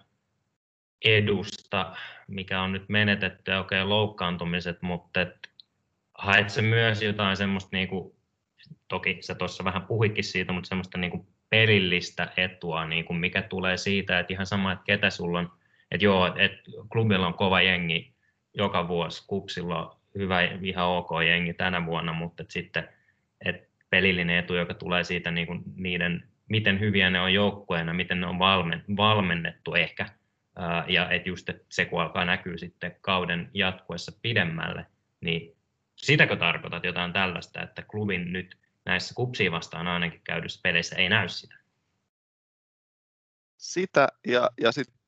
edusta, 1.06 1.96
mikä 2.28 2.62
on 2.62 2.72
nyt 2.72 2.90
menetetty 2.90 3.52
ja 3.52 3.60
okei 3.60 3.82
okay, 3.82 3.90
loukkaantumiset, 3.90 4.82
mutta 4.82 5.22
et, 5.22 5.50
haet 6.18 6.50
se 6.50 6.62
myös 6.62 7.02
jotain 7.02 7.38
semmoista, 7.38 7.70
niin 7.72 7.88
kuin, 7.88 8.16
toki 8.88 9.18
sä 9.22 9.36
tuossa 9.36 9.64
vähän 9.64 9.82
puhikin 9.82 10.24
siitä, 10.24 10.54
mutta 10.54 10.68
semmoista 10.68 10.98
niin 10.98 11.12
kuin 11.12 11.28
pelillistä 11.50 12.34
etua, 12.38 12.86
niin 12.86 13.06
kuin 13.06 13.18
mikä 13.18 13.42
tulee 13.42 13.78
siitä, 13.78 14.20
että 14.20 14.34
ihan 14.34 14.46
sama, 14.46 14.72
että 14.72 14.84
ketä 14.86 15.10
sulla 15.10 15.40
on, 15.40 15.52
että 15.92 16.06
joo, 16.06 16.36
että 16.36 16.72
klubilla 16.92 17.28
on 17.28 17.34
kova 17.34 17.62
jengi 17.62 18.13
joka 18.54 18.88
vuosi, 18.88 19.24
kupsilla 19.28 20.00
hyvä, 20.16 20.42
ihan 20.42 20.86
ok 20.86 21.10
jengi 21.28 21.54
tänä 21.54 21.86
vuonna, 21.86 22.14
mutta 22.14 22.44
että 22.44 22.54
sitten 22.54 22.90
että 23.46 23.68
pelillinen 23.90 24.38
etu, 24.38 24.56
joka 24.56 24.74
tulee 24.74 25.04
siitä 25.04 25.32
niin 25.32 25.48
kuin 25.48 25.64
niiden, 25.76 26.28
miten 26.50 26.80
hyviä 26.80 27.10
ne 27.10 27.22
on 27.22 27.34
joukkueena, 27.34 27.94
miten 27.94 28.22
ne 28.22 28.28
on 28.28 28.40
valmennettu 28.98 29.76
ehkä, 29.76 30.10
ja 30.88 31.10
että 31.10 31.30
just 31.30 31.50
että 31.50 31.66
se 31.70 31.86
kun 31.86 32.02
alkaa 32.02 32.26
näkyä 32.26 32.58
sitten 32.58 32.96
kauden 33.02 33.50
jatkuessa 33.54 34.12
pidemmälle, 34.22 34.86
niin 35.22 35.56
sitäkö 35.96 36.36
tarkoitat 36.36 36.84
jotain 36.84 37.14
tällaista, 37.14 37.62
että 37.62 37.82
klubin 37.82 38.34
nyt 38.34 38.58
näissä 38.86 39.16
kupsiin 39.16 39.52
vastaan 39.52 39.88
ainakin 39.88 40.22
käydyssä 40.24 40.60
peleissä 40.64 40.96
ei 40.96 41.10
näy 41.10 41.30
sitä? 41.30 41.56
Sitä 43.58 44.08
ja, 44.28 44.50
ja 44.62 44.72
sitten 44.72 45.03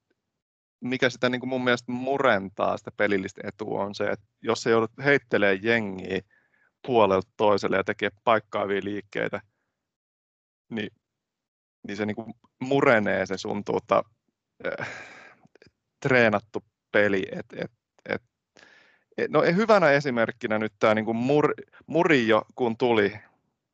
mikä 0.82 1.10
sitä 1.10 1.30
niin 1.30 1.40
kuin 1.40 1.50
mun 1.50 1.64
mielestä 1.64 1.92
murentaa 1.92 2.78
sitä 2.78 2.92
pelillistä 2.98 3.42
etua 3.44 3.84
on 3.84 3.96
se, 3.96 4.04
että 4.10 4.26
jos 4.42 4.64
se 4.64 4.70
joudut 4.70 4.92
heittelemään 5.04 5.64
jengiä 5.64 6.22
puolelta 6.88 7.32
toiselle 7.38 7.78
ja 7.78 7.84
tekee 7.84 8.10
paikkaavia 8.24 8.82
liikkeitä, 8.84 9.42
niin, 10.72 10.90
niin 11.88 11.98
se 11.98 12.06
niin 12.06 12.16
kuin 12.16 12.34
murenee 12.60 13.26
se 13.26 13.38
sun 13.38 13.64
tuota, 13.64 14.04
äh, 14.66 14.90
treenattu 16.08 16.64
peli. 16.92 17.28
Et, 17.32 17.46
et, 17.56 17.72
et, 18.10 18.22
et, 19.18 19.32
no 19.32 19.42
hyvänä 19.42 19.92
esimerkkinä 19.92 20.60
nyt 20.60 20.74
tämä 20.80 20.96
niin 20.96 21.16
mur, 21.16 21.54
Murillo, 21.88 22.46
kun 22.56 22.78
tuli 22.78 23.20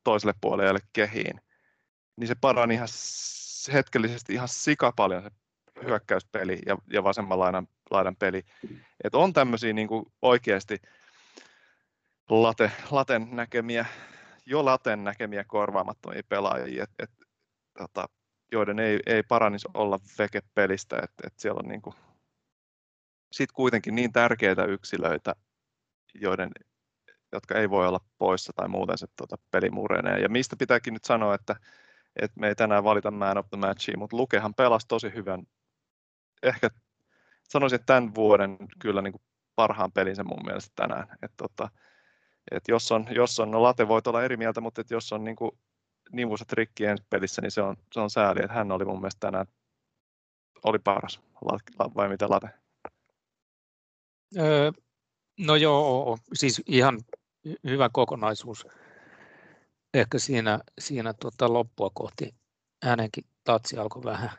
toiselle 0.03 0.33
puolelle 0.41 0.79
kehiin, 0.93 1.41
niin 2.17 2.27
se 2.27 2.35
parani 2.41 2.73
ihan 2.73 2.87
hetkellisesti 3.73 4.33
ihan 4.33 4.47
sika 4.47 4.93
paljon 4.95 5.23
se 5.23 5.29
hyökkäyspeli 5.85 6.59
ja, 6.65 6.77
ja 6.93 7.03
vasemman 7.03 7.39
laidan, 7.39 7.67
laidan 7.91 8.15
peli. 8.15 8.43
Et 9.03 9.15
on 9.15 9.33
tämmöisiä 9.33 9.73
niin 9.73 9.89
oikeasti 10.21 10.81
late, 12.29 12.71
laten 12.91 13.27
näkemiä, 13.31 13.85
jo 14.45 14.65
laten 14.65 15.03
näkemiä 15.03 15.43
korvaamattomia 15.43 16.21
pelaajia, 16.29 16.83
et, 16.83 16.89
et, 16.99 17.11
tota, 17.77 18.09
joiden 18.51 18.79
ei, 18.79 18.99
ei 19.05 19.23
paranisi 19.23 19.67
olla 19.73 19.99
veke 20.17 20.41
pelistä, 20.53 20.95
että 21.03 21.27
et 21.27 21.33
siellä 21.37 21.59
on 21.59 21.69
niin 21.69 21.81
kuin, 21.81 21.95
sit 23.31 23.51
kuitenkin 23.51 23.95
niin 23.95 24.11
tärkeitä 24.13 24.63
yksilöitä, 24.63 25.35
joiden, 26.13 26.51
jotka 27.31 27.55
ei 27.55 27.69
voi 27.69 27.87
olla 27.87 27.99
poissa 28.17 28.53
tai 28.55 28.67
muuten 28.67 28.97
se 28.97 29.07
tota, 29.15 29.35
peli 29.51 29.69
murenee. 29.69 30.19
Ja 30.19 30.29
mistä 30.29 30.55
pitääkin 30.55 30.93
nyt 30.93 31.03
sanoa, 31.03 31.35
että, 31.35 31.55
että 32.15 32.39
me 32.39 32.47
ei 32.47 32.55
tänään 32.55 32.83
valita 32.83 33.11
man 33.11 33.37
of 33.37 33.49
the 33.49 33.57
matchia, 33.57 33.97
mutta 33.97 34.17
Lukehan 34.17 34.53
pelasi 34.53 34.87
tosi 34.87 35.13
hyvän, 35.15 35.43
ehkä 36.43 36.69
sanoisin, 37.49 37.75
että 37.75 37.85
tämän 37.85 38.15
vuoden 38.15 38.57
kyllä 38.79 39.01
niin 39.01 39.11
kuin 39.11 39.21
parhaan 39.55 39.91
pelinsä 39.91 40.23
mun 40.23 40.45
mielestä 40.45 40.71
tänään. 40.75 41.07
että 41.11 41.37
tota, 41.37 41.69
et 42.51 42.63
jos, 42.67 42.91
on, 42.91 43.07
jos 43.11 43.39
on, 43.39 43.51
no 43.51 43.63
Late 43.63 43.87
voit 43.87 44.07
olla 44.07 44.23
eri 44.23 44.37
mieltä, 44.37 44.61
mutta 44.61 44.81
et 44.81 44.91
jos 44.91 45.13
on 45.13 45.23
niin 45.23 45.35
kuin 45.35 45.51
nivuset 46.11 46.53
rikki 46.53 46.85
ensi 46.85 47.03
pelissä, 47.09 47.41
niin 47.41 47.51
se 47.51 47.61
on, 47.61 47.75
se 47.93 47.99
on 47.99 48.09
sääli, 48.09 48.39
että 48.39 48.53
hän 48.53 48.71
oli 48.71 48.85
mun 48.85 48.99
mielestä 49.01 49.19
tänään 49.19 49.45
oli 50.63 50.79
paras, 50.79 51.21
vai 51.95 52.09
mitä 52.09 52.29
Late? 52.29 52.49
Öö, 54.37 54.71
no 55.39 55.55
joo, 55.55 56.17
siis 56.33 56.61
ihan 56.65 56.99
hyvä 57.63 57.89
kokonaisuus. 57.93 58.67
Ehkä 59.93 60.19
siinä, 60.19 60.59
siinä 60.79 61.13
tuota 61.13 61.53
loppua 61.53 61.89
kohti 61.93 62.35
hänenkin 62.83 63.25
tatsi 63.43 63.77
alkoi 63.77 64.03
vähän, 64.03 64.31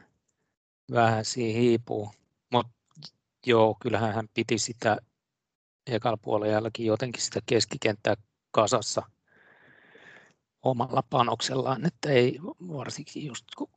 vähän 0.92 1.24
siihen 1.24 1.62
hiipuu. 1.62 2.10
Mutta 2.52 2.72
joo, 3.46 3.76
kyllähän 3.80 4.14
hän 4.14 4.28
piti 4.34 4.58
sitä 4.58 4.96
ekalla 5.86 6.16
puolella 6.16 6.70
jotenkin 6.78 7.22
sitä 7.22 7.40
keskikenttää 7.46 8.14
kasassa 8.50 9.02
omalla 10.62 11.02
panoksellaan, 11.10 11.86
että 11.86 12.10
ei 12.10 12.38
varsinkin 12.68 13.26
just 13.26 13.44
kun 13.56 13.70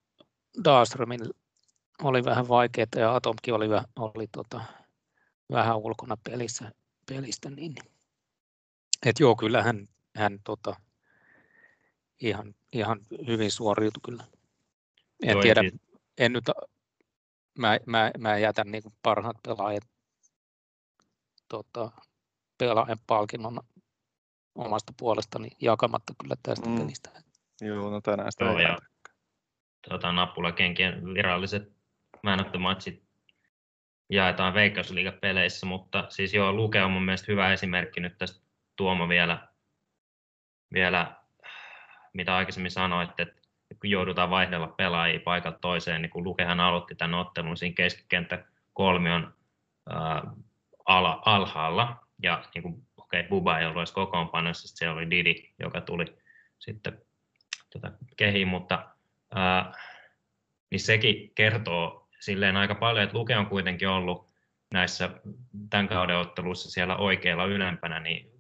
Dahlströmin 0.64 1.20
oli 2.04 2.26
vähän 2.26 2.48
vaikeaa 2.48 2.88
ja 2.96 3.16
Atomkin 3.16 3.54
oli, 3.54 3.66
oli 3.96 4.28
tota, 4.28 4.62
vähän 5.52 5.78
ulkona 5.78 6.18
pelissä, 6.24 6.72
pelistä, 7.06 7.50
niin 7.50 7.76
et 9.06 9.20
joo, 9.20 9.36
kyllä 9.36 9.64
hän, 9.64 9.88
hän 10.16 10.40
tota, 10.44 10.76
ihan, 12.22 12.56
ihan 12.74 13.00
hyvin 13.28 13.52
suoriutui 13.52 14.02
kyllä. 14.06 14.24
En 15.24 15.32
joo, 15.32 15.42
tiedä, 15.42 15.62
siis... 15.62 15.74
en 16.18 16.34
nyt, 16.34 16.44
mä, 17.58 17.80
mä, 17.86 18.12
mä 18.20 18.38
jätän 18.38 18.72
niin 18.72 18.84
parhaat 19.04 19.38
pelaajat 19.44 19.84
tota, 21.50 21.92
pelaajan 22.58 23.00
palkinnon 23.08 23.60
omasta 24.56 24.94
puolestani 24.98 25.48
jakamatta 25.62 26.14
kyllä 26.22 26.36
tästä 26.44 26.70
mm. 26.70 26.78
pelistä. 26.78 27.10
Joo, 27.62 27.90
no 27.90 28.02
tänään 28.02 28.32
sitä 28.32 28.46
Joo, 28.46 28.60
ja, 28.60 28.78
tota, 29.90 30.12
nappulakenkien 30.12 31.14
viralliset 31.14 31.76
matchit 32.58 33.04
jaetaan 34.10 34.54
Veikkausliiga-peleissä, 34.54 35.66
mutta 35.66 36.06
siis 36.10 36.34
joo, 36.34 36.54
Luke 36.54 36.84
on 36.84 36.92
mun 36.92 37.06
mielestä 37.06 37.32
hyvä 37.32 37.54
esimerkki 37.54 38.00
nyt 38.00 38.18
tästä 38.18 38.46
Tuomo 38.76 39.10
vielä, 39.10 39.48
vielä 40.74 41.16
mitä 42.14 42.36
aikaisemmin 42.36 42.72
sanoit, 42.72 43.20
että 43.20 43.45
kun 43.82 43.90
joudutaan 43.90 44.30
vaihdella 44.30 44.68
pelaajia 44.68 45.20
paikalta 45.20 45.60
toiseen, 45.60 46.02
niin 46.02 46.10
kun 46.10 46.24
Lukehan 46.24 46.60
aloitti 46.60 46.96
tämän 46.96 47.20
ottelun 47.20 47.58
siinä 47.58 47.76
keskikenttä 47.76 48.46
kolmion 48.74 49.34
ää, 49.90 50.24
ala, 50.86 51.22
alhaalla, 51.26 52.06
ja 52.24 52.44
niin 52.54 52.64
kuin, 52.64 52.88
okei, 52.98 53.24
Buba 53.24 53.60
ei 53.60 53.66
ollut 53.66 53.80
edes 53.80 53.92
kokoonpanossa, 53.92 54.78
se 54.78 54.90
oli 54.90 55.10
Didi, 55.10 55.36
joka 55.60 55.82
tuli 55.82 56.06
sitten 56.60 57.02
tota, 57.70 57.92
kehiin, 58.18 58.48
mutta 58.48 58.90
ää, 59.36 59.72
niin 60.72 60.80
sekin 60.80 61.32
kertoo 61.36 62.08
silleen 62.20 62.58
aika 62.58 62.76
paljon, 62.76 63.04
että 63.04 63.18
Luke 63.18 63.38
on 63.38 63.46
kuitenkin 63.46 63.90
ollut 63.90 64.30
näissä 64.74 65.10
tämän 65.70 65.88
kauden 65.88 66.18
otteluissa 66.18 66.72
siellä 66.72 66.98
oikealla 66.98 67.46
ylempänä, 67.46 68.00
niin, 68.00 68.32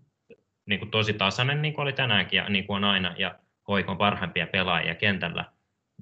niin 0.66 0.80
kuin 0.80 0.92
tosi 0.92 1.14
tasainen, 1.14 1.62
niin 1.62 1.74
kuin 1.74 1.84
oli 1.84 1.94
tänäänkin 1.94 2.38
ja 2.38 2.50
niin 2.50 2.68
kuin 2.68 2.78
on 2.78 2.84
aina, 2.84 3.16
ja 3.18 3.40
hoikon 3.68 3.98
parhaimpia 3.98 4.48
pelaajia 4.48 4.96
kentällä, 4.96 5.46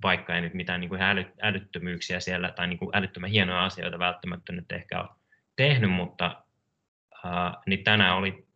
vaikka 0.03 0.35
ei 0.35 0.41
nyt 0.41 0.53
mitään 0.53 0.79
niin 0.79 0.89
kuin 0.89 1.01
äly, 1.01 1.25
älyttömyyksiä 1.41 2.19
siellä 2.19 2.51
tai 2.51 2.67
niin 2.67 2.79
kuin 2.79 2.95
älyttömän 2.95 3.29
hienoja 3.29 3.65
asioita 3.65 3.99
välttämättä 3.99 4.53
nyt 4.53 4.71
ehkä 4.71 5.01
ole 5.01 5.09
tehnyt, 5.55 5.91
mutta 5.91 6.43
ää, 7.23 7.53
niin 7.65 7.83
tänään 7.83 8.15
oli 8.15 8.47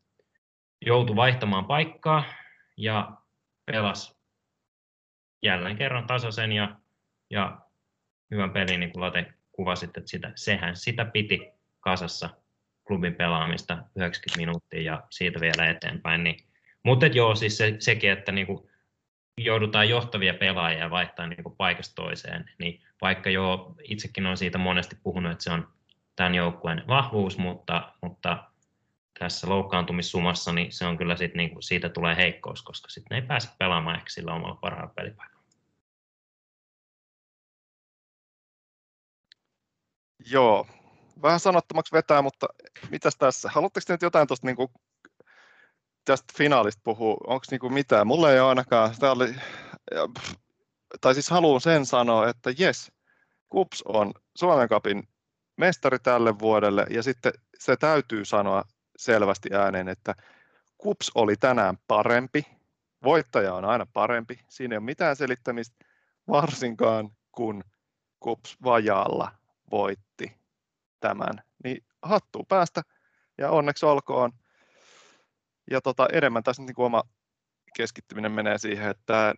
joutu 0.86 1.16
vaihtamaan 1.16 1.66
paikkaa 1.66 2.24
ja 2.78 3.12
pelas 3.66 4.18
jälleen 5.44 5.78
kerran 5.78 6.08
tasaisen 6.08 6.52
ja, 6.52 6.76
ja 7.30 7.60
hyvän 8.32 8.52
pelin, 8.52 8.80
niin 8.80 8.92
kuin 8.92 9.02
Late 9.02 9.34
kuvasit, 9.52 9.98
että 9.98 10.10
sitä, 10.10 10.32
sehän 10.36 10.76
sitä 10.76 11.06
piti 11.06 11.52
kasassa 11.80 12.30
klubin 12.88 13.16
pelaamista 13.16 13.74
90 13.74 14.38
minuuttia 14.38 14.82
ja 14.82 15.04
siitä 15.10 15.40
vielä 15.40 15.70
eteenpäin. 15.70 16.24
Niin, 16.24 16.38
mutta 16.84 17.08
joo, 17.08 17.36
siis 17.36 17.58
se, 17.58 17.76
sekin, 17.80 18.12
että 18.12 18.32
niin 18.32 18.48
kuin 18.48 18.70
joudutaan 19.38 19.90
johtavia 19.90 20.34
pelaajia 20.34 20.90
vaihtaa 20.90 21.28
niin 21.28 21.44
kuin 21.44 21.56
paikasta 21.56 21.96
toiseen, 21.96 22.50
niin 22.60 22.82
vaikka 23.02 23.30
jo 23.30 23.76
itsekin 23.84 24.26
on 24.26 24.38
siitä 24.38 24.58
monesti 24.58 24.98
puhunut, 25.04 25.32
että 25.32 25.44
se 25.44 25.52
on 25.52 25.68
tämän 26.16 26.36
joukkueen 26.36 26.84
vahvuus, 26.88 27.38
mutta, 27.38 27.94
mutta 28.02 28.44
tässä 29.20 29.50
loukkaantumissumassa 29.50 30.54
niin 30.54 30.72
se 30.72 30.86
on 30.86 30.98
kyllä 30.98 31.16
sit 31.16 31.34
niinku, 31.34 31.62
siitä 31.62 31.90
tulee 31.90 32.16
heikkous, 32.16 32.62
koska 32.64 32.90
sitten 32.90 33.16
ei 33.16 33.22
pääse 33.22 33.50
pelaamaan 33.60 33.96
ehkä 33.96 34.10
sillä 34.10 34.34
omalla 34.34 34.56
parhaalla 34.56 34.94
pelipaikalla. 34.96 35.38
Joo, 40.32 40.68
vähän 41.22 41.40
sanottomaksi 41.40 41.92
vetää, 41.92 42.22
mutta 42.22 42.48
mitäs 42.90 43.16
tässä? 43.16 43.50
Haluatteko 43.54 43.84
te 43.88 43.94
nyt 43.94 44.02
jotain 44.02 44.28
tuosta 44.28 44.48
niinku, 44.48 44.72
tästä 46.08 46.34
finaalista 46.38 46.82
puhua? 46.84 47.18
Onko 47.28 47.46
niinku 47.52 47.70
mitään? 47.70 48.08
Mulla 48.08 48.32
ei 48.32 48.40
ole 48.40 48.50
ainakaan. 48.50 48.96
Tämä 49.00 49.12
oli, 49.12 49.36
tai 51.02 51.14
siis 51.14 51.30
haluan 51.30 51.62
sen 51.62 51.86
sanoa, 51.86 52.30
että 52.30 52.54
jes, 52.58 52.92
KUPS 53.50 53.84
on 53.86 54.14
Suomen 54.36 54.70
Cupin 54.70 55.08
mestari 55.58 56.00
tälle 56.00 56.40
vuodelle 56.40 56.86
ja 56.90 57.04
sitten 57.04 57.34
se 57.60 57.78
täytyy 57.78 58.26
sanoa 58.26 58.64
selvästi 58.98 59.50
ääneen, 59.54 59.88
että 59.88 60.16
KUPS 60.78 61.12
oli 61.16 61.36
tänään 61.36 61.78
parempi, 61.88 62.48
voittaja 63.04 63.54
on 63.54 63.66
aina 63.66 63.88
parempi, 63.94 64.40
siinä 64.50 64.74
ei 64.74 64.78
ole 64.78 64.86
mitään 64.86 65.16
selittämistä, 65.16 65.86
varsinkaan 66.28 67.10
kun 67.32 67.64
KUPS 68.20 68.58
vajaalla 68.64 69.32
voitti 69.72 70.38
tämän, 71.00 71.42
niin 71.64 71.86
hattuu 72.02 72.44
päästä 72.44 72.82
ja 73.38 73.52
onneksi 73.52 73.86
olkoon. 73.86 74.32
Ja 75.72 75.82
tota, 75.82 76.08
enemmän 76.14 76.44
tässä 76.44 76.64
niin 76.64 76.76
kuin 76.76 76.86
oma 76.86 77.04
keskittyminen 77.78 78.32
menee 78.32 78.58
siihen, 78.58 78.90
että 78.90 79.34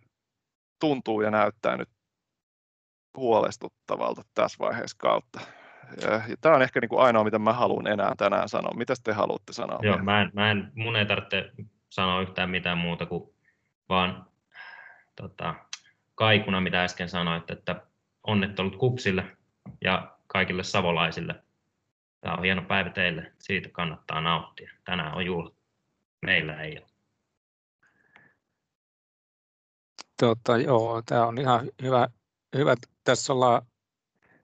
tuntuu 0.80 1.20
ja 1.20 1.30
näyttää 1.30 1.76
nyt 1.76 1.88
huolestuttavalta 3.16 4.22
tässä 4.34 4.56
vaiheessa 4.58 4.96
kautta. 5.00 5.40
Ja, 6.02 6.10
ja 6.10 6.36
tämä 6.40 6.54
on 6.54 6.62
ehkä 6.62 6.80
niin 6.80 6.88
kuin 6.88 7.02
ainoa, 7.02 7.24
mitä 7.24 7.38
mä 7.38 7.52
haluan 7.52 7.86
enää 7.86 8.14
tänään 8.18 8.48
sanoa. 8.48 8.74
Mitä 8.74 8.94
te 9.04 9.12
haluatte 9.12 9.52
sanoa? 9.52 9.78
Joo, 9.82 9.98
mä 9.98 10.22
en, 10.22 10.30
mä 10.32 10.50
en, 10.50 10.72
mun 10.74 10.96
ei 10.96 11.06
tarvitse 11.06 11.50
sanoa 11.88 12.20
yhtään 12.20 12.50
mitään 12.50 12.78
muuta 12.78 13.06
kuin 13.06 13.34
vaan 13.88 14.26
tota, 15.16 15.54
kaikuna, 16.14 16.60
mitä 16.60 16.84
äsken 16.84 17.08
sanoit, 17.08 17.50
että 17.50 17.82
onnittelut 18.26 18.76
kupsille 18.76 19.36
ja 19.80 20.16
kaikille 20.26 20.62
savolaisille. 20.62 21.34
Tämä 22.20 22.34
on 22.34 22.42
hieno 22.42 22.62
päivä 22.62 22.90
teille, 22.90 23.32
siitä 23.38 23.68
kannattaa 23.72 24.20
nauttia. 24.20 24.70
Tänään 24.84 25.14
on 25.14 25.26
juhla. 25.26 25.59
Meillä 26.26 26.62
ei 26.62 26.78
ole. 26.78 26.86
Tota, 30.20 30.58
joo, 30.58 31.02
tämä 31.02 31.26
on 31.26 31.38
ihan 31.38 31.70
hyvä, 31.82 32.08
hyvä. 32.56 32.74
Tässä 33.04 33.32
ollaan 33.32 33.62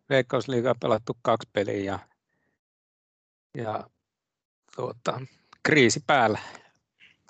Veikkausliigaa 0.09 0.75
pelattu 0.81 1.17
kaksi 1.23 1.49
peliä 1.53 1.85
ja, 1.85 1.99
ja 3.57 3.91
tuota, 4.77 5.21
kriisi 5.63 6.05
päällä. 6.07 6.39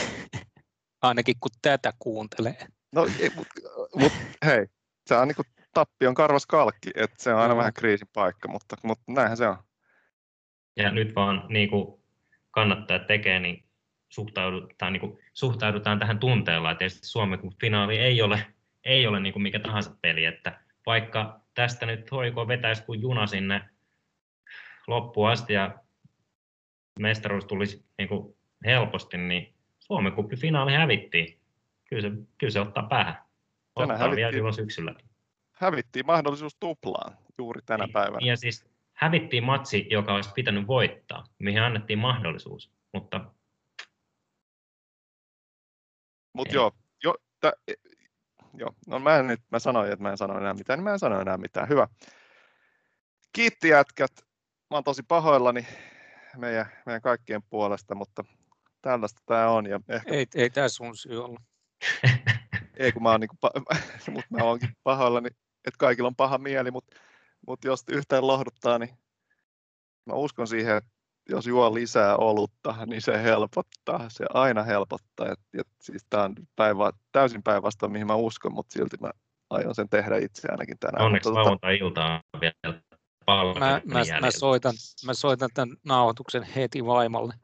Ainakin 1.03 1.37
kun 1.41 1.51
tätä 1.63 1.93
kuuntelee. 1.99 2.67
No, 2.95 3.07
mutta 3.37 3.55
mut, 3.95 4.13
hei, 4.45 4.67
se 5.07 5.15
on 5.15 5.29
niin 5.29 5.47
tappion 5.75 6.15
karvas 6.15 6.47
kalkki, 6.47 6.91
että 6.95 7.23
se 7.23 7.35
on 7.35 7.41
aina 7.41 7.55
no. 7.55 7.59
vähän 7.59 7.73
kriisin 7.73 8.09
paikka, 8.13 8.49
mutta, 8.49 8.77
mutta 8.83 9.13
näinhän 9.13 9.37
se 9.37 9.49
on. 9.49 9.57
Ja 10.77 10.91
nyt 10.91 11.15
vaan 11.15 11.47
niin 11.49 11.71
kuin 11.71 12.03
kannattajat 12.51 13.07
tekee, 13.07 13.41
niin 13.41 13.70
suhtaudutaan, 14.11 14.93
niin 14.93 15.01
kuin, 15.01 15.19
suhtaudutaan 15.33 15.99
tähän 15.99 16.19
tunteella. 16.19 16.75
Tietysti 16.75 17.07
Suomen 17.07 17.41
finaali 17.61 17.99
ei 17.99 18.23
ole, 18.23 18.47
ei 18.85 19.07
ole 19.07 19.21
niin 19.21 19.33
kuin 19.33 19.43
mikä 19.43 19.59
tahansa 19.59 19.97
peli, 20.03 20.25
että 20.25 20.61
vaikka 20.87 21.41
tästä 21.55 21.87
nyt 21.87 22.11
hoiko 22.11 22.49
vetäisi 22.49 22.85
kuin 22.85 23.01
juna 23.01 23.27
sinne 23.27 23.61
loppuun 24.87 25.31
asti 25.31 25.53
ja 25.53 25.79
mestaruus 27.01 27.45
tulisi 27.45 27.85
niin 27.99 28.09
kuin 28.09 28.37
helposti, 28.65 29.19
niin 29.19 29.55
Suomen 29.79 30.13
kuppi 30.13 30.37
finaali 30.37 30.73
hävittiin. 30.73 31.39
Kyllä 31.85 32.03
se, 32.03 32.11
kyllä 32.39 32.51
se 32.51 32.61
ottaa 32.61 32.83
päähän. 32.83 33.17
Ottaa 33.77 34.11
vielä 34.11 34.33
vielä 34.33 34.53
syksyllä. 34.53 34.95
Hävittiin 35.53 36.07
mahdollisuus 36.07 36.57
tuplaan 36.61 37.17
juuri 37.39 37.61
tänä 37.67 37.85
niin, 37.85 37.93
päivänä. 37.93 38.27
Ja 38.27 38.37
siis 38.37 38.71
hävittiin 38.93 39.45
matsi, 39.45 39.87
joka 39.91 40.15
olisi 40.15 40.31
pitänyt 40.35 40.67
voittaa, 40.67 41.25
mihin 41.39 41.63
annettiin 41.63 41.99
mahdollisuus, 41.99 42.73
mutta 42.93 43.25
mutta 46.33 46.55
joo, 46.55 46.73
jo, 47.05 47.15
tä, 47.41 47.53
e, 47.69 47.73
joo, 48.55 48.75
no 48.87 48.99
mä, 48.99 49.17
en 49.17 49.27
nyt, 49.27 49.41
mä 49.51 49.59
sanoin, 49.59 49.93
että 49.93 50.03
mä 50.03 50.11
en 50.11 50.19
sano 50.19 50.39
enää 50.39 50.55
mitään, 50.55 50.79
niin 50.79 50.85
mä 50.85 50.93
en 50.93 50.99
sano 50.99 51.21
enää 51.21 51.37
mitään. 51.37 51.69
Hyvä. 51.69 51.89
Kiitti 53.33 53.69
jätkät. 53.69 54.11
Mä 54.71 54.77
oon 54.77 54.85
tosi 54.85 55.03
pahoillani 55.03 55.67
meidän, 56.37 56.67
meidän 56.87 57.03
kaikkien 57.03 57.43
puolesta, 57.43 57.95
mutta 57.95 58.25
tällaista 58.83 59.21
tämä 59.27 59.49
on. 59.49 59.67
Ja 59.67 59.81
ehkä... 59.89 60.11
Ei, 60.11 60.27
ei 60.35 60.51
tämä 60.51 60.69
sun 60.69 60.97
syy 60.97 61.25
ollut. 61.25 61.41
ei, 62.77 62.93
kun 62.93 63.03
mä 63.03 63.11
oon, 63.11 63.21
niin 63.21 63.29
kuin, 63.29 63.65
mutta 64.15 64.27
mä 64.31 64.45
oonkin 64.45 64.77
pahoillani, 64.83 65.29
että 65.65 65.79
kaikilla 65.79 66.07
on 66.07 66.17
paha 66.17 66.39
mieli, 66.39 66.71
mutta, 66.71 66.97
mutta 67.47 67.67
jos 67.67 67.85
yhtään 67.89 68.27
lohduttaa, 68.27 68.79
niin 68.79 68.99
mä 70.07 70.15
uskon 70.15 70.49
siihen, 70.49 70.77
että 70.77 70.91
jos 71.29 71.47
juo 71.47 71.75
lisää 71.75 72.17
olutta, 72.17 72.75
niin 72.87 73.03
se 73.03 73.23
helpottaa. 73.23 74.09
Se 74.09 74.25
aina 74.35 74.63
helpottaa. 74.63 75.33
Et, 75.33 75.41
et, 75.59 75.69
siis 75.81 76.07
tämä 76.11 76.25
on 76.25 76.35
päivä, 76.57 76.91
täysin 77.13 77.43
päinvastoin, 77.43 77.93
mihin 77.93 78.07
mä 78.07 78.15
uskon, 78.15 78.55
mutta 78.55 78.73
silti 78.73 78.97
mä 79.01 79.11
aion 79.51 79.75
sen 79.75 79.89
tehdä 79.89 80.17
itse 80.17 80.49
ainakin 80.51 80.79
tänään. 80.81 81.05
Onneksi 81.05 81.29
tota- 81.29 81.35
lauantai-iltaan 81.35 82.21
vielä 82.41 82.81
paljon. 83.27 83.59
Mä, 83.59 83.81
mä, 83.85 84.01
mä, 84.21 84.31
soitan, 84.31 84.75
mä 85.07 85.15
soitan 85.15 85.49
tämän 85.55 85.77
nauhoituksen 85.85 86.43
heti 86.43 86.87
vaimolle. 86.87 87.35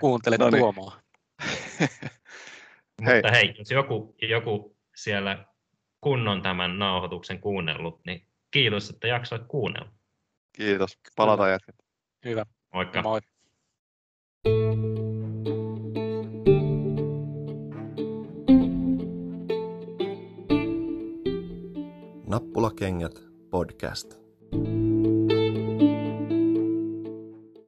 Kuuntele 0.00 0.36
no 0.36 0.50
niin. 0.50 0.60
Tuomaa. 0.60 1.00
hei. 3.06 3.16
Mutta 3.16 3.30
hei, 3.30 3.54
jos 3.58 3.70
joku, 3.70 4.16
joku 4.22 4.76
siellä 4.96 5.44
kunnon 6.00 6.42
tämän 6.42 6.78
nauhoituksen 6.78 7.40
kuunnellut, 7.40 8.00
niin 8.06 8.26
kiitos, 8.50 8.90
että 8.90 9.08
jaksoit 9.08 9.42
kuunnella. 9.48 9.92
Kiitos. 10.56 10.98
Palataan 11.16 11.50
jätkät. 11.50 11.76
Hyvä. 12.24 12.46
Moikka. 12.74 13.02
Moi. 13.02 13.20
Nappulakengät 22.26 23.14
podcast. 23.50 24.23